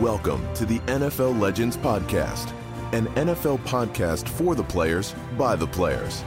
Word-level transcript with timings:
Welcome 0.00 0.50
to 0.54 0.64
the 0.64 0.78
NFL 0.86 1.38
Legends 1.38 1.76
Podcast, 1.76 2.54
an 2.94 3.06
NFL 3.08 3.58
podcast 3.64 4.26
for 4.26 4.54
the 4.54 4.64
players 4.64 5.14
by 5.36 5.56
the 5.56 5.66
players. 5.66 6.24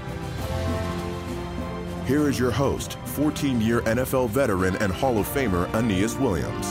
Here 2.05 2.29
is 2.29 2.37
your 2.37 2.51
host, 2.51 2.99
14 3.05 3.59
year 3.59 3.81
NFL 3.81 4.29
veteran 4.29 4.75
and 4.75 4.93
Hall 4.93 5.17
of 5.17 5.27
Famer 5.27 5.67
Aeneas 5.73 6.15
Williams. 6.17 6.67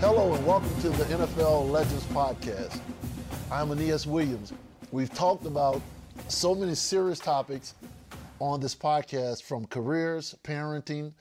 Hello 0.00 0.34
and 0.34 0.46
welcome 0.46 0.80
to 0.82 0.90
the 0.90 1.04
NFL 1.04 1.70
Legends 1.70 2.04
Podcast. 2.08 2.78
I'm 3.50 3.70
Aeneas 3.70 4.06
Williams. 4.06 4.52
We've 4.92 5.14
talked 5.14 5.46
about 5.46 5.80
so 6.28 6.54
many 6.54 6.74
serious 6.74 7.20
topics 7.20 7.74
on 8.38 8.60
this 8.60 8.74
podcast 8.74 9.44
from 9.44 9.64
careers, 9.68 10.36
parenting, 10.44 11.14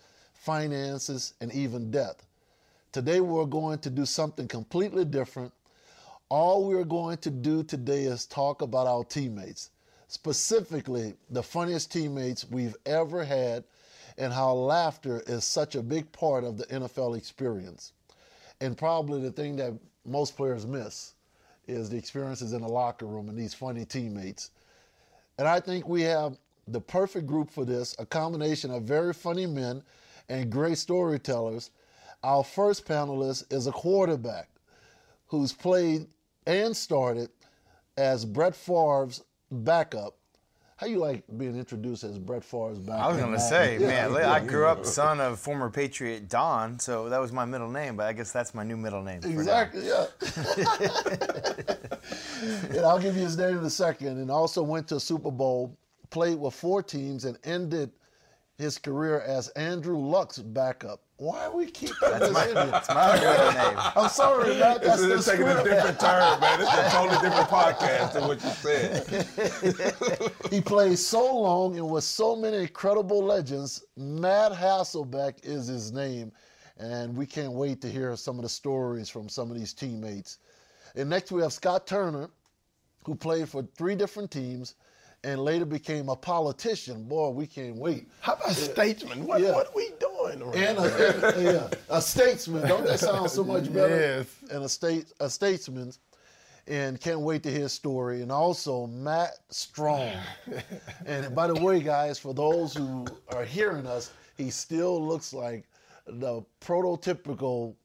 finances, 0.47 1.33
and 1.41 1.51
even 1.51 1.91
death. 1.91 2.25
Today 2.93 3.19
we're 3.19 3.43
going 3.43 3.79
to 3.79 3.89
do 3.89 4.05
something 4.05 4.47
completely 4.47 5.03
different. 5.03 5.51
All 6.29 6.65
we're 6.65 6.85
going 6.85 7.17
to 7.17 7.29
do 7.29 7.63
today 7.63 8.03
is 8.03 8.25
talk 8.25 8.61
about 8.61 8.87
our 8.87 9.03
teammates, 9.03 9.71
specifically 10.07 11.15
the 11.31 11.43
funniest 11.43 11.91
teammates 11.91 12.49
we've 12.49 12.77
ever 12.85 13.25
had, 13.25 13.65
and 14.17 14.31
how 14.31 14.53
laughter 14.53 15.21
is 15.27 15.43
such 15.43 15.75
a 15.75 15.83
big 15.83 16.09
part 16.13 16.45
of 16.45 16.57
the 16.57 16.65
NFL 16.67 17.17
experience. 17.17 17.91
And 18.61 18.77
probably 18.77 19.21
the 19.21 19.33
thing 19.33 19.57
that 19.57 19.73
most 20.05 20.37
players 20.37 20.65
miss 20.65 21.15
is 21.67 21.89
the 21.89 21.97
experiences 21.97 22.53
in 22.53 22.61
the 22.61 22.69
locker 22.69 23.05
room 23.05 23.27
and 23.27 23.37
these 23.37 23.53
funny 23.53 23.83
teammates. 23.83 24.51
And 25.39 25.45
I 25.45 25.59
think 25.59 25.89
we 25.89 26.03
have 26.03 26.37
the 26.69 26.79
perfect 26.79 27.27
group 27.27 27.51
for 27.51 27.65
this 27.65 27.97
a 27.99 28.05
combination 28.05 28.71
of 28.71 28.83
very 28.83 29.13
funny 29.13 29.45
men 29.45 29.83
and 30.29 30.51
great 30.51 30.77
storytellers. 30.77 31.71
Our 32.23 32.43
first 32.43 32.85
panelist 32.85 33.51
is 33.53 33.67
a 33.67 33.71
quarterback 33.71 34.49
who's 35.27 35.53
played 35.53 36.07
and 36.45 36.75
started 36.75 37.29
as 37.97 38.25
Brett 38.25 38.55
Favre's 38.55 39.23
backup. 39.51 40.15
How 40.77 40.85
you 40.85 40.99
like 40.99 41.23
being 41.37 41.57
introduced 41.57 42.03
as 42.03 42.19
Brett 42.19 42.43
Favre's 42.43 42.77
backup? 42.77 43.05
I 43.05 43.07
was 43.07 43.17
gonna 43.17 43.39
say, 43.39 43.79
man, 43.79 44.13
yeah, 44.13 44.31
I 44.31 44.39
grew 44.39 44.67
up 44.67 44.85
son 44.85 45.19
of 45.19 45.39
former 45.39 45.71
Patriot 45.71 46.29
Don, 46.29 46.77
so 46.77 47.09
that 47.09 47.19
was 47.19 47.31
my 47.31 47.45
middle 47.45 47.69
name. 47.69 47.95
But 47.95 48.05
I 48.05 48.13
guess 48.13 48.31
that's 48.31 48.53
my 48.53 48.63
new 48.63 48.77
middle 48.77 49.01
name. 49.01 49.21
Exactly. 49.23 49.87
Yeah. 49.87 50.05
and 52.69 52.85
I'll 52.85 52.99
give 52.99 53.15
you 53.15 53.23
his 53.23 53.37
name 53.37 53.57
in 53.57 53.63
a 53.63 53.69
second. 53.69 54.19
And 54.19 54.29
also 54.29 54.61
went 54.61 54.87
to 54.89 54.97
a 54.97 54.99
Super 54.99 55.31
Bowl, 55.31 55.75
played 56.11 56.37
with 56.37 56.53
four 56.53 56.83
teams, 56.83 57.25
and 57.25 57.39
ended 57.43 57.91
his 58.57 58.79
career 58.79 59.21
as 59.21 59.49
Andrew 59.49 59.97
Luck's 59.97 60.39
backup. 60.39 61.01
Why 61.17 61.49
we 61.49 61.67
keep 61.67 61.91
that's 62.01 62.31
my, 62.31 62.45
That's 62.47 62.89
my 62.89 63.15
middle 63.15 63.51
name. 63.51 63.77
I'm 63.95 64.09
sorry, 64.09 64.49
man. 64.49 64.79
That's 64.83 65.01
it's, 65.01 65.25
taking 65.25 65.47
a 65.47 65.63
different 65.63 65.99
turn, 65.99 66.39
man. 66.39 66.61
It's 66.61 66.71
a 66.71 66.89
totally 66.91 67.19
different 67.21 67.49
podcast 67.49 68.13
than 68.13 68.27
what 68.27 68.43
you 68.43 68.49
said. 68.51 70.31
he 70.51 70.61
played 70.61 70.97
so 70.97 71.39
long 71.39 71.77
and 71.77 71.89
with 71.89 72.03
so 72.03 72.35
many 72.35 72.57
incredible 72.57 73.23
legends. 73.23 73.83
Matt 73.95 74.51
Hasselbeck 74.53 75.43
is 75.43 75.67
his 75.67 75.91
name, 75.91 76.31
and 76.77 77.15
we 77.15 77.25
can't 77.25 77.53
wait 77.53 77.81
to 77.81 77.89
hear 77.89 78.15
some 78.15 78.37
of 78.37 78.43
the 78.43 78.49
stories 78.49 79.09
from 79.09 79.27
some 79.27 79.49
of 79.49 79.57
these 79.57 79.73
teammates. 79.73 80.37
And 80.95 81.09
next 81.09 81.31
we 81.31 81.41
have 81.41 81.53
Scott 81.53 81.87
Turner, 81.87 82.29
who 83.05 83.15
played 83.15 83.49
for 83.49 83.63
three 83.75 83.95
different 83.95 84.29
teams 84.29 84.75
and 85.27 85.43
later 85.43 85.65
became 85.65 86.07
a 86.07 86.15
politician. 86.15 87.03
Boy, 87.03 87.29
we 87.31 87.45
can't 87.47 87.75
wait. 87.75 88.07
How 88.21 88.33
about 88.33 88.51
statesman? 88.51 89.25
What, 89.27 89.41
Yeah. 89.41 89.51
what 89.51 89.67
are 89.67 89.73
we 89.75 89.91
doing? 89.99 90.41
And 90.55 90.77
a, 90.79 91.35
yeah, 91.37 91.77
a 91.89 92.01
statesman. 92.01 92.65
Don't 92.65 92.85
that 92.85 92.99
sound 93.01 93.29
so 93.29 93.43
much 93.43 93.71
better? 93.73 93.95
Yes. 94.19 94.27
And 94.51 94.63
a 94.63 94.69
state 94.69 95.11
a 95.19 95.29
statesman. 95.29 95.91
And 96.67 96.99
can't 96.99 97.19
wait 97.21 97.43
to 97.43 97.51
hear 97.51 97.61
his 97.61 97.73
story. 97.73 98.21
And 98.21 98.31
also 98.31 98.87
Mack 98.87 99.31
Strong. 99.49 100.13
and 101.05 101.35
by 101.35 101.47
the 101.47 101.55
way, 101.55 101.81
guys, 101.81 102.17
for 102.19 102.33
those 102.33 102.73
who 102.73 103.05
are 103.29 103.43
hearing 103.43 103.85
us, 103.85 104.11
he 104.37 104.49
still 104.49 105.05
looks 105.05 105.33
like 105.33 105.65
the 106.05 106.41
prototypical 106.61 107.75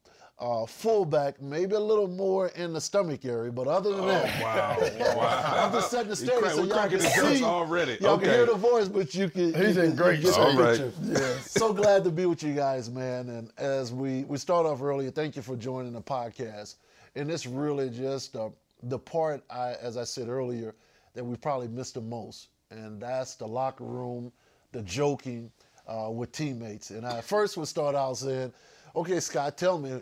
uh, 0.43 0.67
fullback, 0.67 1.41
maybe 1.41 1.77
a 1.77 1.81
little 1.81 2.09
more 2.09 2.49
in 2.49 2.73
the 2.73 2.81
stomach 2.81 3.25
area, 3.25 3.53
but 3.53 3.69
other 3.69 3.95
than 3.95 4.07
that, 4.09 4.43
wow, 4.43 4.77
wow. 5.17 5.67
I'm 5.67 5.73
just 5.73 5.91
setting 5.93 6.09
the 6.11 6.17
You 6.21 6.27
stage 6.27 6.39
crack- 6.41 6.53
so 6.55 6.65
y'all 6.65 6.73
cracking 6.75 6.99
can 6.99 7.25
the 7.31 7.37
see. 7.37 7.45
already. 7.45 7.97
Y'all 8.01 8.19
can 8.19 8.29
hear 8.29 8.47
the 8.47 8.55
voice, 8.57 8.89
but 8.89 9.15
you 9.15 9.31
can. 9.31 9.55
He's 9.55 9.77
you 9.77 9.83
in 9.83 9.95
great 9.95 10.21
shape. 10.21 10.33
the 10.35 10.41
All 10.41 10.57
picture. 10.57 10.93
right. 11.01 11.21
Yeah. 11.21 11.39
so 11.43 11.73
glad 11.73 12.03
to 12.05 12.11
be 12.11 12.27
with 12.27 12.43
you 12.43 12.55
guys, 12.55 12.91
man. 12.91 13.29
And 13.29 13.51
as 13.57 13.93
we 13.93 14.25
we 14.25 14.37
start 14.37 14.67
off 14.67 14.83
earlier, 14.83 15.13
thank 15.13 15.37
you 15.37 15.43
for 15.43 15.55
joining 15.55 15.93
the 15.93 16.03
podcast. 16.03 16.75
And 17.15 17.31
it's 17.31 17.47
really 17.47 17.89
just 17.89 18.35
uh, 18.35 18.49
the 18.83 18.99
part 18.99 19.45
I, 19.49 19.75
as 19.81 19.97
I 19.97 20.03
said 20.05 20.29
earlier, 20.29 20.75
that 21.15 21.23
we 21.25 21.37
probably 21.37 21.69
missed 21.69 21.95
the 21.95 22.01
most, 22.01 22.49
and 22.73 23.01
that's 23.01 23.37
the 23.37 23.47
locker 23.47 23.85
room, 23.85 24.33
the 24.73 24.83
joking 24.83 25.53
uh, 25.87 26.11
with 26.11 26.33
teammates. 26.33 26.91
And 26.91 27.07
I 27.07 27.21
first 27.21 27.57
would 27.59 27.69
start 27.69 27.95
out 27.95 28.17
saying, 28.17 28.53
"Okay, 28.97 29.21
Scott, 29.21 29.57
tell 29.57 29.79
me." 29.79 30.01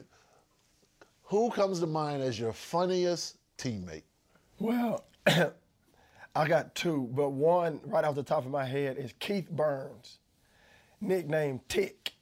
Who 1.30 1.48
comes 1.50 1.78
to 1.78 1.86
mind 1.86 2.24
as 2.24 2.40
your 2.40 2.52
funniest 2.52 3.36
teammate? 3.56 4.02
Well, 4.58 5.04
I 6.34 6.48
got 6.48 6.74
two, 6.74 7.08
but 7.12 7.30
one 7.30 7.80
right 7.84 8.04
off 8.04 8.16
the 8.16 8.24
top 8.24 8.44
of 8.44 8.50
my 8.50 8.64
head 8.64 8.96
is 8.96 9.14
Keith 9.20 9.48
Burns, 9.48 10.18
nicknamed 11.00 11.60
Tick, 11.68 12.14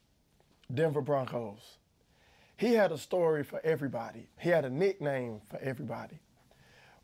Denver 0.71 1.01
Broncos. 1.01 1.77
He 2.55 2.73
had 2.73 2.91
a 2.91 2.99
story 2.99 3.43
for 3.43 3.59
everybody. 3.63 4.27
He 4.37 4.49
had 4.49 4.63
a 4.63 4.69
nickname 4.69 5.41
for 5.49 5.57
everybody. 5.57 6.19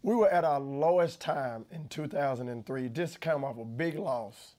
We 0.04 0.14
were 0.14 0.30
at 0.30 0.44
our 0.44 0.60
lowest 0.60 1.20
time 1.20 1.66
in 1.72 1.88
2003, 1.88 2.88
just 2.90 3.20
come 3.20 3.44
off 3.44 3.58
a 3.58 3.66
big 3.66 3.98
loss. 3.98 4.54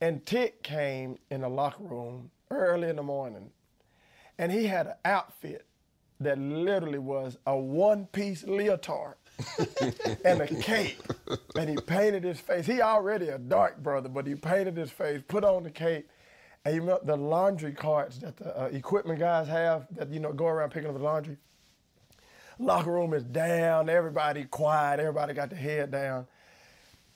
And 0.00 0.24
Tick 0.24 0.62
came 0.62 1.18
in 1.28 1.40
the 1.40 1.48
locker 1.48 1.82
room 1.82 2.30
early 2.52 2.88
in 2.88 2.94
the 2.94 3.02
morning, 3.02 3.50
and 4.38 4.52
he 4.52 4.68
had 4.68 4.86
an 4.86 4.94
outfit 5.04 5.66
that 6.24 6.38
literally 6.38 6.98
was 6.98 7.38
a 7.46 7.56
one-piece 7.56 8.44
leotard 8.44 9.14
and 10.24 10.40
a 10.40 10.46
cape. 10.46 11.00
And 11.56 11.70
he 11.70 11.76
painted 11.76 12.24
his 12.24 12.40
face. 12.40 12.66
He 12.66 12.80
already 12.80 13.28
a 13.28 13.38
dark 13.38 13.82
brother, 13.82 14.08
but 14.08 14.26
he 14.26 14.34
painted 14.34 14.76
his 14.76 14.90
face, 14.90 15.22
put 15.26 15.44
on 15.44 15.62
the 15.62 15.70
cape, 15.70 16.08
and 16.64 16.74
you 16.74 16.80
remember 16.80 17.04
the 17.04 17.16
laundry 17.16 17.72
carts 17.72 18.18
that 18.18 18.36
the 18.36 18.62
uh, 18.62 18.66
equipment 18.66 19.18
guys 19.18 19.48
have 19.48 19.86
that 19.96 20.10
you 20.10 20.20
know 20.20 20.32
go 20.32 20.46
around 20.46 20.70
picking 20.70 20.88
up 20.88 20.96
the 20.96 21.02
laundry. 21.02 21.36
Locker 22.58 22.92
room 22.92 23.14
is 23.14 23.24
down, 23.24 23.88
everybody 23.88 24.44
quiet, 24.44 25.00
everybody 25.00 25.34
got 25.34 25.50
their 25.50 25.58
head 25.58 25.90
down. 25.90 26.26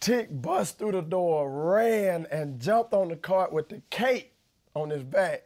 Tick 0.01 0.29
bust 0.31 0.79
through 0.79 0.93
the 0.93 1.03
door, 1.03 1.51
ran 1.51 2.27
and 2.31 2.61
jumped 2.61 2.93
on 2.93 3.09
the 3.09 3.17
cart 3.17 3.53
with 3.53 3.69
the 3.69 3.81
cape 3.91 4.33
on 4.75 4.91
his 4.91 5.03
back, 5.03 5.45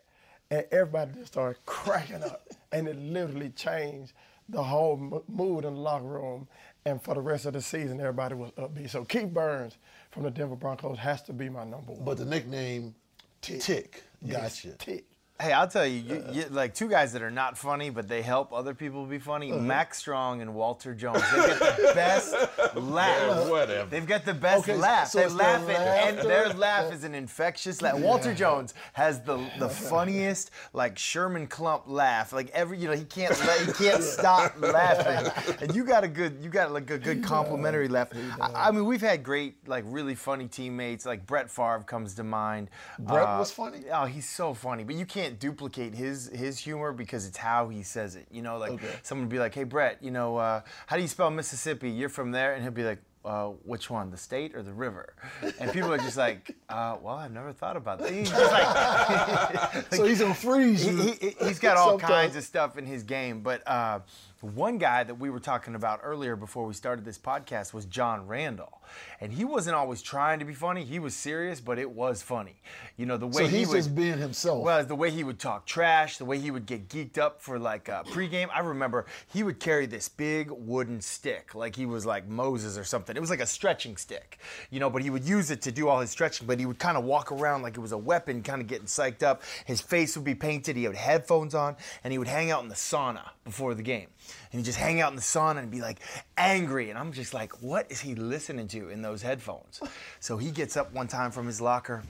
and 0.51 0.65
everybody 0.71 1.13
just 1.15 1.33
started 1.33 1.59
cracking 1.67 2.23
up. 2.23 2.49
and 2.73 2.89
it 2.89 2.97
literally 2.99 3.51
changed 3.51 4.13
the 4.49 4.63
whole 4.63 4.97
mo- 4.97 5.25
mood 5.29 5.65
in 5.65 5.75
the 5.75 5.81
locker 5.81 6.05
room. 6.07 6.49
And 6.87 7.03
for 7.03 7.15
the 7.15 7.21
rest 7.21 7.47
of 7.47 7.53
the 7.53 7.61
season, 7.63 8.01
everybody 8.01 8.35
was 8.35 8.51
upbeat. 8.53 8.91
So 8.91 9.05
Keith 9.05 9.29
Burns 9.33 9.77
from 10.11 10.23
the 10.25 10.31
Denver 10.31 10.57
Broncos 10.57 10.99
has 10.99 11.23
to 11.23 11.33
be 11.33 11.49
my 11.49 11.65
number 11.65 11.93
one. 11.93 12.05
But 12.05 12.17
the 12.19 12.25
nickname 12.25 12.95
Tick. 13.43 14.03
Yes, 14.23 14.63
Gotcha. 14.65 14.77
Tick. 14.79 15.05
Hey, 15.41 15.53
I'll 15.53 15.69
tell 15.69 15.87
you, 15.87 16.01
you, 16.01 16.25
you, 16.33 16.45
like 16.51 16.75
two 16.75 16.87
guys 16.87 17.15
that 17.15 17.23
are 17.23 17.31
not 17.31 17.57
funny, 17.57 17.89
but 17.89 18.07
they 18.09 18.21
help 18.21 18.53
other 18.53 18.75
people 18.75 19.07
be 19.07 19.19
funny. 19.19 19.51
Uh-huh. 19.51 19.61
Mack 19.63 19.95
Strong 19.95 20.43
and 20.43 20.55
Walter 20.55 20.95
Jones. 20.95 21.23
They 21.31 21.47
get 21.47 21.59
the 21.59 21.93
best 21.95 22.35
laugh. 22.77 23.49
Whatever. 23.49 23.89
They've 23.89 24.07
got 24.07 24.27
the 24.27 24.35
best 24.35 24.69
Okay, 24.69 24.77
laugh. 24.77 25.09
so 25.09 25.21
they 25.21 25.29
laugh 25.29 25.67
at, 25.71 26.09
and 26.09 26.19
their 26.19 26.51
laugh 26.51 26.93
is 26.93 27.05
an 27.05 27.15
infectious 27.15 27.81
laugh. 27.81 27.99
Walter 27.99 28.35
Jones 28.35 28.75
has 28.93 29.23
the 29.23 29.39
the 29.59 29.69
funniest, 29.91 30.51
like 30.75 30.99
Sherman 30.99 31.47
Klump 31.47 31.85
laugh. 31.87 32.35
Like 32.35 32.51
every, 32.51 32.77
you 32.77 32.89
know, 32.89 32.95
he 32.95 33.05
can't 33.05 33.35
he 33.67 33.73
can't 33.73 34.03
stop 34.03 34.55
laughing. 34.61 35.33
And 35.63 35.75
you 35.75 35.85
got 35.85 36.05
a 36.05 36.09
good, 36.09 36.39
you 36.43 36.51
got 36.51 36.71
like 36.71 36.91
a 36.91 36.99
good 36.99 37.25
complimentary 37.25 37.89
laugh. 37.89 38.09
I, 38.41 38.69
I 38.69 38.71
mean, 38.73 38.85
we've 38.85 39.01
had 39.01 39.23
great, 39.23 39.67
like 39.67 39.85
really 39.87 40.15
funny 40.15 40.49
teammates. 40.49 41.07
Like 41.07 41.27
Brett 41.27 41.51
Favre 41.51 41.83
comes 41.87 42.15
to 42.17 42.25
mind. 42.25 42.69
Brett 42.99 43.27
Uh, 43.27 43.39
was 43.39 43.51
funny? 43.51 43.85
Oh, 43.91 44.05
he's 44.05 44.29
so 44.29 44.53
funny, 44.53 44.85
but 44.85 44.97
you 44.97 45.07
can't 45.07 45.30
duplicate 45.39 45.95
his 45.95 46.29
his 46.35 46.59
humor 46.59 46.93
because 46.93 47.27
it's 47.27 47.37
how 47.39 47.69
he 47.69 47.83
says 47.83 48.17
it. 48.17 48.27
You 48.31 48.43
know, 48.43 48.59
like 48.59 48.73
Okay. 48.73 48.91
someone 49.03 49.27
would 49.27 49.33
be 49.33 49.39
like, 49.39 49.55
"Hey, 49.55 49.65
Brett, 49.65 49.99
you 50.03 50.11
know, 50.11 50.37
uh, 50.37 50.63
how 50.87 50.97
do 50.97 51.03
you 51.03 51.09
spell 51.09 51.31
Mississippi? 51.31 51.91
You're 51.91 52.09
from 52.09 52.33
there," 52.33 52.55
and 52.55 52.63
he'll 52.63 52.73
be 52.73 52.85
like. 52.85 52.99
Uh, 53.23 53.49
which 53.67 53.91
one, 53.91 54.11
the 54.11 54.17
state 54.17 54.55
or 54.57 54.63
the 54.63 54.73
river? 54.73 55.13
And 55.59 55.71
people 55.73 55.93
are 55.93 55.99
just 55.99 56.17
like, 56.17 56.57
uh, 56.71 56.97
well, 57.03 57.17
I've 57.17 57.31
never 57.31 57.53
thought 57.53 57.77
about 57.77 57.99
that. 57.99 58.11
He's 58.11 58.31
just 58.31 58.51
like, 58.51 59.85
So 59.93 60.05
he's 60.07 60.21
gonna 60.23 60.33
freeze 60.35 60.83
he, 60.83 61.11
he, 61.13 61.37
he's 61.45 61.59
got 61.59 61.77
all 61.77 61.91
Sometimes. 61.91 62.11
kinds 62.11 62.37
of 62.37 62.45
stuff 62.45 62.79
in 62.79 62.87
his 62.87 63.03
game. 63.03 63.43
But 63.43 63.61
uh, 63.69 63.99
one 64.41 64.79
guy 64.79 65.05
that 65.05 65.17
we 65.17 65.29
were 65.29 65.41
talking 65.41 65.75
about 65.75 66.01
earlier 66.03 66.35
before 66.35 66.65
we 66.65 66.73
started 66.73 67.05
this 67.05 67.19
podcast 67.19 67.75
was 67.75 67.85
John 67.85 68.27
Randle. 68.27 68.81
And 69.21 69.33
he 69.33 69.45
wasn't 69.45 69.77
always 69.77 70.03
trying 70.03 70.39
to 70.39 70.45
be 70.45 70.55
funny. 70.55 70.85
He 70.85 70.99
was 70.99 71.15
serious, 71.15 71.61
but 71.61 71.79
it 71.79 71.91
was 71.91 72.23
funny. 72.23 72.61
You 72.97 73.07
know, 73.07 73.17
the 73.17 73.27
way 73.27 73.45
So 73.45 73.47
he 73.47 73.59
he's 73.59 73.69
would, 73.69 73.77
just 73.77 73.95
being 73.95 74.19
himself. 74.19 74.65
Well, 74.65 74.85
the 74.85 74.97
way 74.97 75.11
he 75.11 75.25
would 75.25 75.39
talk 75.39 75.67
trash, 75.67 76.17
the 76.17 76.25
way 76.25 76.39
he 76.39 76.51
would 76.51 76.67
get 76.67 76.89
geeked 76.89 77.19
up 77.19 77.41
for 77.43 77.59
like 77.59 77.89
uh, 77.89 78.03
pregame. 78.05 78.49
I 78.53 78.61
remember 78.61 79.07
he 79.33 79.43
would 79.43 79.61
carry 79.61 79.87
this 79.87 80.09
big 80.09 80.51
wooden 80.51 81.01
stick, 81.01 81.55
like 81.55 81.77
he 81.77 81.87
was 81.87 82.07
like 82.07 82.27
Moses 82.27 82.79
or 82.79 82.85
something. 82.85 83.17
It 83.17 83.21
was 83.21 83.31
like 83.31 83.41
a 83.41 83.47
stretching 83.47 83.97
stick, 83.97 84.39
you 84.71 84.81
know, 84.81 84.91
but 84.91 85.03
he 85.03 85.11
would 85.11 85.25
use 85.25 85.51
it 85.51 85.63
to 85.63 85.73
do 85.73 85.89
all 85.89 86.01
his 86.01 86.11
stretching, 86.11 86.47
but 86.47 86.59
he 86.59 86.67
would 86.67 86.79
kind 86.79 86.97
of 86.97 87.05
walk 87.05 87.31
around 87.31 87.63
like 87.63 87.77
it 87.77 87.81
was 87.81 87.93
a 87.93 87.99
weapon, 87.99 88.43
kind 88.43 88.61
of 88.61 88.67
getting 88.67 88.87
psyched 88.87 89.23
up. 89.23 89.43
His 89.67 89.81
face 89.81 90.17
would 90.17 90.25
be 90.25 90.35
painted, 90.35 90.77
he 90.77 90.85
had 90.85 90.97
headphones 90.97 91.55
on, 91.55 91.77
and 92.03 92.13
he 92.13 92.19
would 92.19 92.29
hang 92.29 92.51
out 92.51 92.63
in 92.63 92.69
the 92.69 92.75
sauna 92.75 93.29
before 93.45 93.75
the 93.75 93.83
game. 93.83 94.09
And 94.53 94.61
he'd 94.61 94.65
just 94.65 94.79
hang 94.79 95.01
out 95.01 95.11
in 95.11 95.17
the 95.17 95.23
sauna 95.23 95.59
and 95.59 95.71
be 95.71 95.81
like 95.81 96.01
angry. 96.37 96.91
And 96.91 96.99
I'm 96.99 97.13
just 97.13 97.35
like, 97.35 97.63
what 97.63 97.91
is 97.91 98.01
he 98.01 98.15
listening 98.15 98.69
to 98.69 98.89
in 98.89 99.03
those 99.03 99.23
headphones? 99.23 99.81
So 100.21 100.37
he 100.37 100.51
gets 100.51 100.77
up 100.77 100.93
one 100.93 101.09
time 101.09 101.31
from 101.31 101.47
his 101.47 101.61
locker 101.61 102.03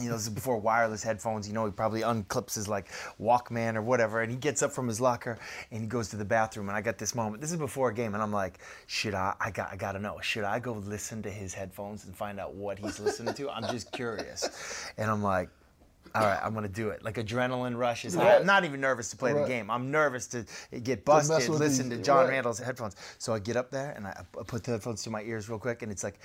you 0.00 0.08
know, 0.08 0.14
this 0.14 0.22
is 0.22 0.28
before 0.28 0.58
wireless 0.58 1.02
headphones. 1.02 1.46
You 1.48 1.54
know, 1.54 1.66
he 1.66 1.72
probably 1.72 2.02
unclips 2.02 2.54
his 2.54 2.68
like 2.68 2.88
Walkman 3.20 3.76
or 3.76 3.82
whatever, 3.82 4.22
and 4.22 4.30
he 4.30 4.36
gets 4.36 4.62
up 4.62 4.72
from 4.72 4.88
his 4.88 5.00
locker 5.00 5.38
and 5.70 5.80
he 5.80 5.86
goes 5.86 6.08
to 6.10 6.16
the 6.16 6.24
bathroom. 6.24 6.68
And 6.68 6.76
I 6.76 6.80
got 6.80 6.98
this 6.98 7.14
moment. 7.14 7.40
This 7.40 7.50
is 7.50 7.56
before 7.56 7.90
a 7.90 7.94
game, 7.94 8.14
and 8.14 8.22
I'm 8.22 8.32
like, 8.32 8.58
should 8.86 9.14
I? 9.14 9.34
I 9.40 9.50
got, 9.50 9.72
I 9.72 9.76
got 9.76 9.92
to 9.92 9.98
know. 9.98 10.18
Should 10.20 10.44
I 10.44 10.58
go 10.58 10.74
listen 10.74 11.22
to 11.22 11.30
his 11.30 11.54
headphones 11.54 12.04
and 12.04 12.16
find 12.16 12.38
out 12.38 12.54
what 12.54 12.78
he's 12.78 13.00
listening 13.00 13.34
to? 13.34 13.50
I'm 13.50 13.70
just 13.70 13.92
curious, 13.92 14.90
and 14.96 15.10
I'm 15.10 15.22
like. 15.22 15.48
All 16.14 16.22
right, 16.22 16.40
I'm 16.42 16.54
gonna 16.54 16.68
do 16.68 16.90
it. 16.90 17.04
Like 17.04 17.16
adrenaline 17.16 17.76
rush 17.76 18.04
is. 18.04 18.16
Right. 18.16 18.40
I'm 18.40 18.46
not 18.46 18.64
even 18.64 18.80
nervous 18.80 19.10
to 19.10 19.16
play 19.16 19.32
Right. 19.32 19.42
the 19.42 19.48
game. 19.48 19.70
I'm 19.70 19.90
nervous 19.90 20.26
to 20.28 20.44
get 20.82 21.04
busted, 21.04 21.48
with 21.48 21.60
listen 21.60 21.88
these- 21.88 21.98
to 21.98 22.04
John 22.04 22.24
right. 22.24 22.30
Randle's 22.30 22.58
headphones. 22.58 22.96
So 23.18 23.32
I 23.34 23.38
get 23.38 23.56
up 23.56 23.70
there 23.70 23.92
and 23.92 24.06
I, 24.06 24.24
I 24.38 24.42
put 24.44 24.64
the 24.64 24.72
headphones 24.72 25.02
to 25.04 25.10
my 25.10 25.22
ears 25.22 25.48
real 25.48 25.58
quick, 25.58 25.82
and 25.82 25.90
it's 25.92 26.04
like, 26.04 26.18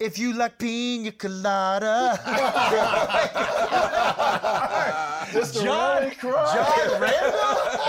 if 0.00 0.18
you 0.18 0.32
like 0.34 0.58
pina 0.58 1.12
colada. 1.12 2.18
John, 5.52 6.12
John 6.20 7.00
Randle? 7.00 7.40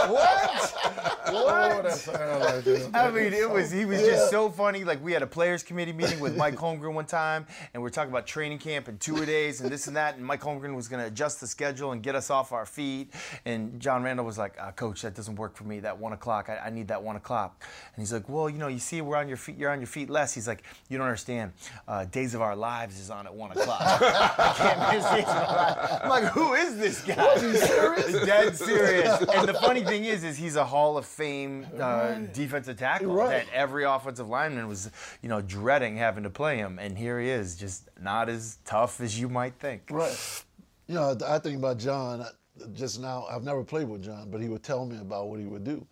What? 0.15 1.14
Oh, 1.27 1.81
that 1.81 1.93
sound 1.93 2.39
like 2.41 2.63
this. 2.63 2.89
I 2.93 3.09
mean, 3.11 3.33
it 3.33 3.49
was 3.49 3.71
he 3.71 3.85
was 3.85 4.01
just 4.01 4.29
so 4.29 4.49
funny. 4.49 4.83
Like 4.83 5.03
we 5.03 5.11
had 5.11 5.21
a 5.21 5.27
players 5.27 5.63
committee 5.63 5.93
meeting 5.93 6.19
with 6.19 6.35
Mike 6.37 6.55
Holmgren 6.55 6.93
one 6.93 7.05
time, 7.05 7.45
and 7.73 7.81
we 7.81 7.87
are 7.87 7.91
talking 7.91 8.11
about 8.11 8.25
training 8.27 8.59
camp 8.59 8.87
and 8.87 8.99
two 8.99 9.25
days 9.25 9.61
and 9.61 9.71
this 9.71 9.87
and 9.87 9.95
that. 9.95 10.15
And 10.15 10.25
Mike 10.25 10.41
Holmgren 10.41 10.75
was 10.75 10.87
going 10.87 11.01
to 11.01 11.07
adjust 11.07 11.41
the 11.41 11.47
schedule 11.47 11.91
and 11.91 12.01
get 12.03 12.15
us 12.15 12.29
off 12.29 12.51
our 12.51 12.65
feet. 12.65 13.13
And 13.45 13.79
John 13.79 14.03
Randle 14.03 14.25
was 14.25 14.37
like, 14.37 14.55
uh, 14.59 14.71
"Coach, 14.71 15.01
that 15.01 15.15
doesn't 15.15 15.35
work 15.35 15.55
for 15.55 15.63
me. 15.63 15.79
That 15.79 15.97
one 15.97 16.13
o'clock, 16.13 16.49
I, 16.49 16.57
I 16.57 16.69
need 16.69 16.87
that 16.89 17.01
one 17.01 17.15
o'clock." 17.15 17.63
And 17.95 18.01
he's 18.01 18.13
like, 18.13 18.29
"Well, 18.29 18.49
you 18.49 18.57
know, 18.57 18.67
you 18.67 18.79
see, 18.79 19.01
we're 19.01 19.17
on 19.17 19.27
your 19.27 19.37
feet. 19.37 19.57
You're 19.57 19.71
on 19.71 19.79
your 19.79 19.87
feet 19.87 20.09
less." 20.09 20.33
He's 20.33 20.47
like, 20.47 20.63
"You 20.89 20.97
don't 20.97 21.07
understand. 21.07 21.53
Uh, 21.87 22.05
Days 22.05 22.33
of 22.35 22.41
Our 22.41 22.55
Lives 22.55 22.99
is 22.99 23.09
on 23.09 23.25
at 23.25 23.33
one 23.33 23.51
o'clock. 23.51 23.81
I 23.81 24.53
can't 24.57 24.95
miss 24.95 25.09
Days 25.11 25.23
of 25.23 25.49
Our 25.49 25.55
Lives." 25.55 26.01
I'm 26.03 26.09
like, 26.09 26.25
"Who 26.25 26.53
is 26.53 26.77
this 26.77 27.01
guy?" 27.01 27.39
He 27.39 27.55
serious? 27.55 28.25
Dead 28.25 28.55
serious. 28.55 29.21
And 29.33 29.47
the 29.47 29.53
funny 29.53 29.83
thing 29.83 30.05
is, 30.05 30.23
is 30.23 30.37
he's 30.37 30.55
a 30.55 30.65
Hall 30.65 30.97
of 30.97 31.05
Fame 31.15 31.65
uh, 31.79 32.15
defensive 32.33 32.77
tackle 32.77 33.13
Right. 33.13 33.45
that 33.45 33.53
every 33.53 33.85
offensive 33.85 34.27
lineman 34.27 34.67
was, 34.67 34.91
you 35.21 35.29
know, 35.29 35.41
dreading 35.41 35.95
having 35.95 36.23
to 36.23 36.29
play 36.29 36.57
him, 36.57 36.77
and 36.77 36.97
here 36.97 37.19
he 37.19 37.29
is, 37.29 37.55
just 37.55 37.87
not 38.01 38.27
as 38.27 38.57
tough 38.65 38.99
as 38.99 39.17
you 39.17 39.29
might 39.29 39.53
think. 39.55 39.83
Right. 39.89 40.43
You 40.87 40.95
know, 40.95 41.17
I 41.25 41.39
think 41.39 41.57
about 41.57 41.77
John 41.77 42.25
just 42.73 42.99
now. 42.99 43.25
I've 43.31 43.43
never 43.43 43.63
played 43.63 43.87
with 43.87 44.03
John, 44.03 44.29
but 44.29 44.41
he 44.41 44.49
would 44.49 44.61
tell 44.63 44.85
me 44.85 44.97
about 44.97 45.29
what 45.29 45.39
he 45.39 45.45
would 45.45 45.63
do. 45.63 45.87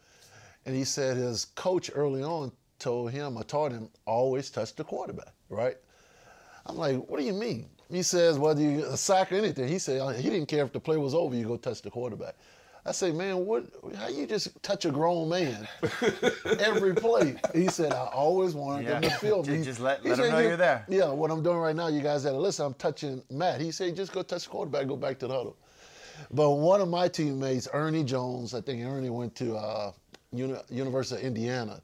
And 0.66 0.75
he 0.75 0.84
said 0.84 1.16
his 1.18 1.46
coach 1.56 1.90
early 1.96 2.22
on 2.22 2.52
told 2.80 3.12
him, 3.12 3.38
I 3.38 3.44
taught 3.44 3.72
him, 3.72 3.90
always 4.06 4.50
touch 4.50 4.75
the 4.75 4.84
quarterback, 4.84 5.34
right? 5.50 5.78
I'm 6.66 6.75
like, 6.78 6.98
what 7.10 7.20
do 7.20 7.25
you 7.25 7.34
mean? 7.34 7.70
He 7.90 8.04
says, 8.04 8.38
whether 8.38 8.62
you 8.62 8.86
a 8.86 8.98
sack 8.98 9.31
or 9.31 9.36
anything, 9.36 9.68
he 9.68 9.80
said 9.80 10.16
he 10.18 10.30
didn't 10.30 10.48
care 10.48 10.66
if 10.66 10.74
the 10.74 10.80
play 10.80 10.98
was 10.98 11.14
over, 11.14 11.34
you 11.36 11.46
go 11.48 11.58
touch 11.58 11.81
the 11.81 11.90
quarterback. 11.90 12.36
I 12.85 12.91
say, 12.91 13.12
man, 13.13 13.45
what? 13.45 13.63
How 13.95 14.09
you 14.09 14.27
just 14.27 14.62
touch 14.62 14.83
a 14.85 14.91
grown 14.91 15.30
man 15.30 15.68
every 16.59 16.94
play? 16.94 17.35
He 17.53 17.68
said, 17.68 17.94
I 17.94 18.06
always 18.07 18.53
wanted 18.56 18.88
them 18.88 19.01
to 19.03 19.09
feel 19.12 19.41
me. 19.44 19.63
just 19.63 19.80
let- 19.80 20.03
let 20.03 20.18
said, 20.18 20.31
know 20.31 20.39
"You- 20.39 20.47
you're 20.50 20.57
there." 20.57 20.85
Yeah, 20.89 21.09
what 21.09 21.31
I'm 21.31 21.41
doing 21.41 21.57
right 21.57 21.75
now, 21.75 21.88
you 21.88 22.01
guys 22.01 22.24
gotta 22.25 22.38
listen. 22.38 22.65
I'm 22.65 22.74
touching 22.74 23.24
Matt. 23.30 23.62
He 23.62 23.71
said, 23.71 23.95
just 23.95 24.12
go 24.12 24.21
touch 24.21 24.44
the 24.44 24.50
quarterback, 24.50 24.88
go 24.88 24.97
back 24.97 25.18
to 25.19 25.27
the 25.27 25.33
huddle. 25.33 25.56
But 26.31 26.51
one 26.51 26.81
of 26.81 26.89
my 26.89 27.07
teammates, 27.07 27.68
Ernie 27.74 28.03
Jones, 28.03 28.53
I 28.53 28.59
think 28.62 28.86
Ernie 28.86 29.09
went 29.09 29.33
to 29.36 29.56
uh, 29.56 29.91
Uni- 30.33 30.59
University 30.69 31.21
of 31.21 31.25
Indiana, 31.27 31.81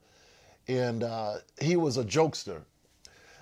and 0.68 1.04
uh, 1.04 1.36
he 1.62 1.78
was 1.78 1.98
a 1.98 2.04
jokester. 2.04 2.62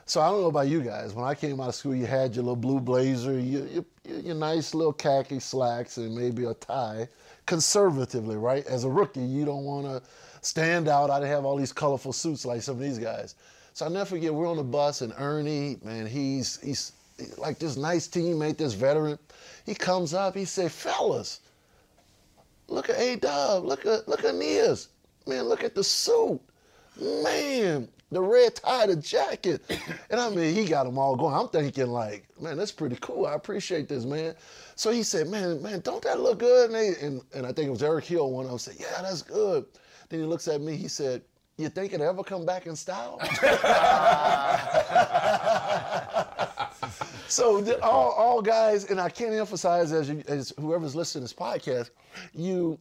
So 0.06 0.22
I 0.22 0.30
don't 0.30 0.40
know 0.42 0.48
about 0.48 0.70
you 0.70 0.82
guys. 0.82 1.14
When 1.14 1.26
I 1.26 1.36
came 1.36 1.60
out 1.60 1.68
of 1.70 1.76
school, 1.76 1.94
you 1.94 2.06
had 2.06 2.34
your 2.36 2.44
little 2.44 2.56
blue 2.56 2.80
blazer, 2.80 3.38
your, 3.38 3.66
your, 3.68 3.84
your 4.06 4.36
nice 4.36 4.74
little 4.74 4.94
khaki 4.94 5.40
slacks, 5.42 5.98
and 5.98 6.16
maybe 6.16 6.46
a 6.46 6.54
tie. 6.54 7.10
Conservatively, 7.48 8.38
right? 8.38 8.66
As 8.68 8.84
a 8.84 8.90
rookie, 8.90 9.22
you 9.22 9.44
don't 9.44 9.64
want 9.64 9.88
to 9.88 10.02
stand 10.42 10.88
out. 10.88 11.10
I 11.10 11.20
didn't 11.20 11.32
have 11.32 11.46
all 11.46 11.56
these 11.56 11.74
colorful 11.74 12.14
suits 12.14 12.46
like 12.46 12.62
some 12.62 12.76
of 12.76 12.82
these 12.82 13.00
guys. 13.00 13.34
So 13.74 13.86
I 13.86 13.90
never 13.90 14.06
forget. 14.06 14.34
We're 14.34 14.50
on 14.50 14.58
the 14.58 14.64
bus, 14.64 15.02
and 15.02 15.14
Ernie, 15.18 15.78
man, 15.84 16.06
he's 16.06 16.60
he's 16.62 16.92
like 17.38 17.60
this 17.60 17.78
nice 17.78 18.08
teammate, 18.08 18.58
this 18.58 18.74
veteran. 18.74 19.18
He 19.66 19.74
comes 19.76 20.14
up. 20.14 20.36
He 20.36 20.46
said, 20.46 20.72
"Fellas, 20.72 21.42
look 22.68 22.90
at 22.90 22.98
A 23.00 23.16
Dub. 23.16 23.66
Look 23.66 23.86
at 23.86 24.08
look 24.08 24.24
at 24.24 24.36
Nias. 24.36 24.90
Man, 25.26 25.44
look 25.44 25.64
at 25.64 25.76
the 25.76 25.84
suit. 25.84 26.40
Man, 27.00 27.88
the 28.12 28.22
red 28.22 28.56
tie, 28.56 28.88
the 28.88 28.96
jacket. 28.96 29.62
And 30.10 30.20
I 30.20 30.30
mean, 30.30 30.56
he 30.56 30.66
got 30.66 30.86
them 30.86 30.98
all 30.98 31.16
going. 31.16 31.36
I'm 31.36 31.50
thinking 31.50 31.88
like, 31.88 32.28
man, 32.40 32.58
that's 32.58 32.72
pretty 32.72 32.98
cool. 33.02 33.26
I 33.26 33.34
appreciate 33.34 33.90
this, 33.90 34.06
man. 34.06 34.36
So 34.76 34.92
he 34.92 35.04
said, 35.04 35.28
man, 35.28 35.62
man, 35.62 35.82
don't 35.82 36.02
that 36.04 36.20
look 36.20 36.40
good? 36.40 36.72
And, 36.72 36.76
they, 36.76 37.06
and, 37.06 37.22
and 37.34 37.46
I 37.46 37.52
think 37.52 37.68
it 37.68 37.72
was 37.72 37.84
Eric 37.84 38.06
Hill, 38.06 38.32
one 38.32 38.46
of 38.46 38.52
them 38.52 38.60
said, 38.60 38.76
yeah, 38.80 39.02
that's 39.02 39.22
good. 39.22 39.66
Then 40.10 40.22
he 40.22 40.26
looks 40.26 40.48
at 40.48 40.62
me, 40.62 40.76
he 40.78 40.88
said, 40.88 41.22
you 41.58 41.70
think 41.70 41.92
it 41.92 42.02
ever 42.02 42.24
come 42.24 42.46
back 42.46 42.68
in 42.68 42.76
style? 42.76 43.20
so 47.28 47.60
the- 47.62 47.82
all, 47.84 48.12
all 48.12 48.42
guys, 48.42 48.86
and 48.86 49.02
I 49.02 49.10
can't 49.10 49.34
emphasize 49.34 49.92
as, 49.92 50.10
you, 50.10 50.24
as 50.28 50.54
whoever's 50.60 50.96
listening 50.96 51.28
to 51.28 51.34
this 51.34 51.38
podcast, 51.38 51.90
you, 52.34 52.80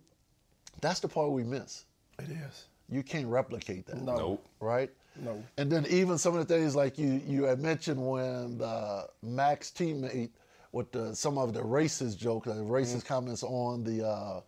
that's 0.82 1.00
the 1.00 1.08
part 1.08 1.30
we 1.32 1.42
miss. 1.42 1.86
It 2.18 2.30
is. 2.30 2.66
You 2.88 3.02
can't 3.02 3.26
replicate 3.26 3.86
that. 3.86 4.02
No. 4.02 4.16
Nope. 4.16 4.46
Right? 4.60 4.90
No. 5.24 5.42
And 5.58 5.70
then 5.70 5.86
even 5.88 6.18
some 6.18 6.36
of 6.36 6.46
the 6.46 6.54
things 6.54 6.76
like 6.76 6.98
you 6.98 7.20
you 7.26 7.44
had 7.44 7.60
mentioned 7.60 8.04
when 8.04 8.60
uh, 8.62 9.04
Mack's 9.22 9.70
teammate 9.70 10.30
with 10.72 10.92
the, 10.92 11.14
some 11.14 11.38
of 11.38 11.54
the 11.54 11.62
racist 11.62 12.18
jokes, 12.18 12.46
the 12.48 12.54
racist 12.54 12.96
Mm-hmm. 12.96 13.08
comments 13.14 13.42
on 13.42 13.84
the 13.84 14.06
uh, 14.06 14.40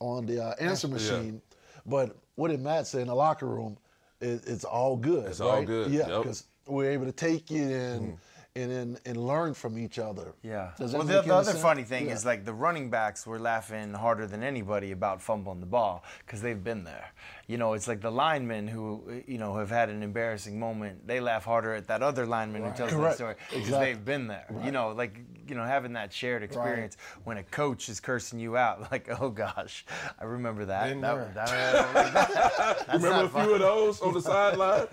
on 0.00 0.26
the 0.26 0.42
uh, 0.44 0.54
answer 0.60 0.88
machine. 0.88 1.40
But 1.86 2.16
what 2.34 2.48
did 2.48 2.60
Matt 2.60 2.86
say 2.86 3.00
in 3.00 3.06
the 3.08 3.14
locker 3.14 3.46
room? 3.46 3.78
It, 4.20 4.42
it's 4.46 4.64
all 4.64 4.96
good. 4.96 5.26
It's 5.26 5.40
all 5.40 5.58
right? 5.58 5.66
good, 5.66 5.90
Yeah, 5.90 6.08
yep. 6.08 6.22
because 6.22 6.44
we're 6.66 6.90
able 6.90 7.06
to 7.06 7.12
take 7.12 7.50
it 7.50 7.72
and 7.72 8.18
and 8.54 8.70
and, 8.70 9.00
and 9.06 9.16
learn 9.16 9.54
from 9.54 9.78
each 9.78 9.98
other. 9.98 10.34
Yeah. 10.42 10.72
Does 10.78 10.92
well, 10.92 11.04
the, 11.04 11.22
the 11.22 11.34
other 11.34 11.52
sense? 11.52 11.62
funny 11.62 11.84
thing 11.84 12.06
Yeah. 12.08 12.12
is 12.14 12.24
like 12.26 12.44
the 12.44 12.52
running 12.52 12.90
backs 12.90 13.26
were 13.26 13.38
laughing 13.38 13.94
harder 13.94 14.26
than 14.26 14.42
anybody 14.42 14.92
about 14.92 15.22
fumbling 15.22 15.60
the 15.60 15.66
ball 15.66 16.04
because 16.26 16.42
they've 16.42 16.62
been 16.62 16.84
there. 16.84 17.12
You 17.46 17.56
know, 17.58 17.72
it's 17.72 17.88
like 17.88 18.00
the 18.02 18.10
linemen 18.10 18.68
who 18.68 19.22
you 19.26 19.38
know 19.38 19.56
have 19.56 19.70
had 19.70 19.88
an 19.88 20.02
embarrassing 20.02 20.58
moment. 20.58 21.06
They 21.06 21.20
laugh 21.20 21.44
harder 21.44 21.74
at 21.74 21.86
that 21.88 22.02
other 22.02 22.26
lineman 22.26 22.62
who 22.64 22.72
tells 22.76 22.92
that 22.92 23.14
story 23.14 23.34
because 23.48 23.64
Exactly. 23.64 23.86
they've 23.94 24.04
been 24.04 24.26
there. 24.26 24.46
You 24.64 24.70
know, 24.70 24.90
like 24.92 25.18
you 25.48 25.54
know 25.54 25.64
having 25.64 25.94
that 25.94 26.12
shared 26.12 26.42
experience 26.42 26.96
when 27.24 27.38
a 27.38 27.42
coach 27.42 27.88
is 27.88 28.00
cursing 28.00 28.38
you 28.38 28.56
out. 28.56 28.80
Like, 28.92 29.08
oh 29.22 29.30
gosh, 29.30 29.86
I 30.20 30.24
remember 30.24 30.66
that. 30.66 30.88
Been 30.90 31.00
that, 31.00 31.14
there. 31.34 31.46
that- 31.46 32.86
that's 32.86 33.02
Remember 33.02 33.38
a 33.38 33.42
few 33.42 33.54
of 33.54 33.60
those 33.60 34.00
on 34.02 34.12
the 34.12 34.20
sideline? 34.20 34.86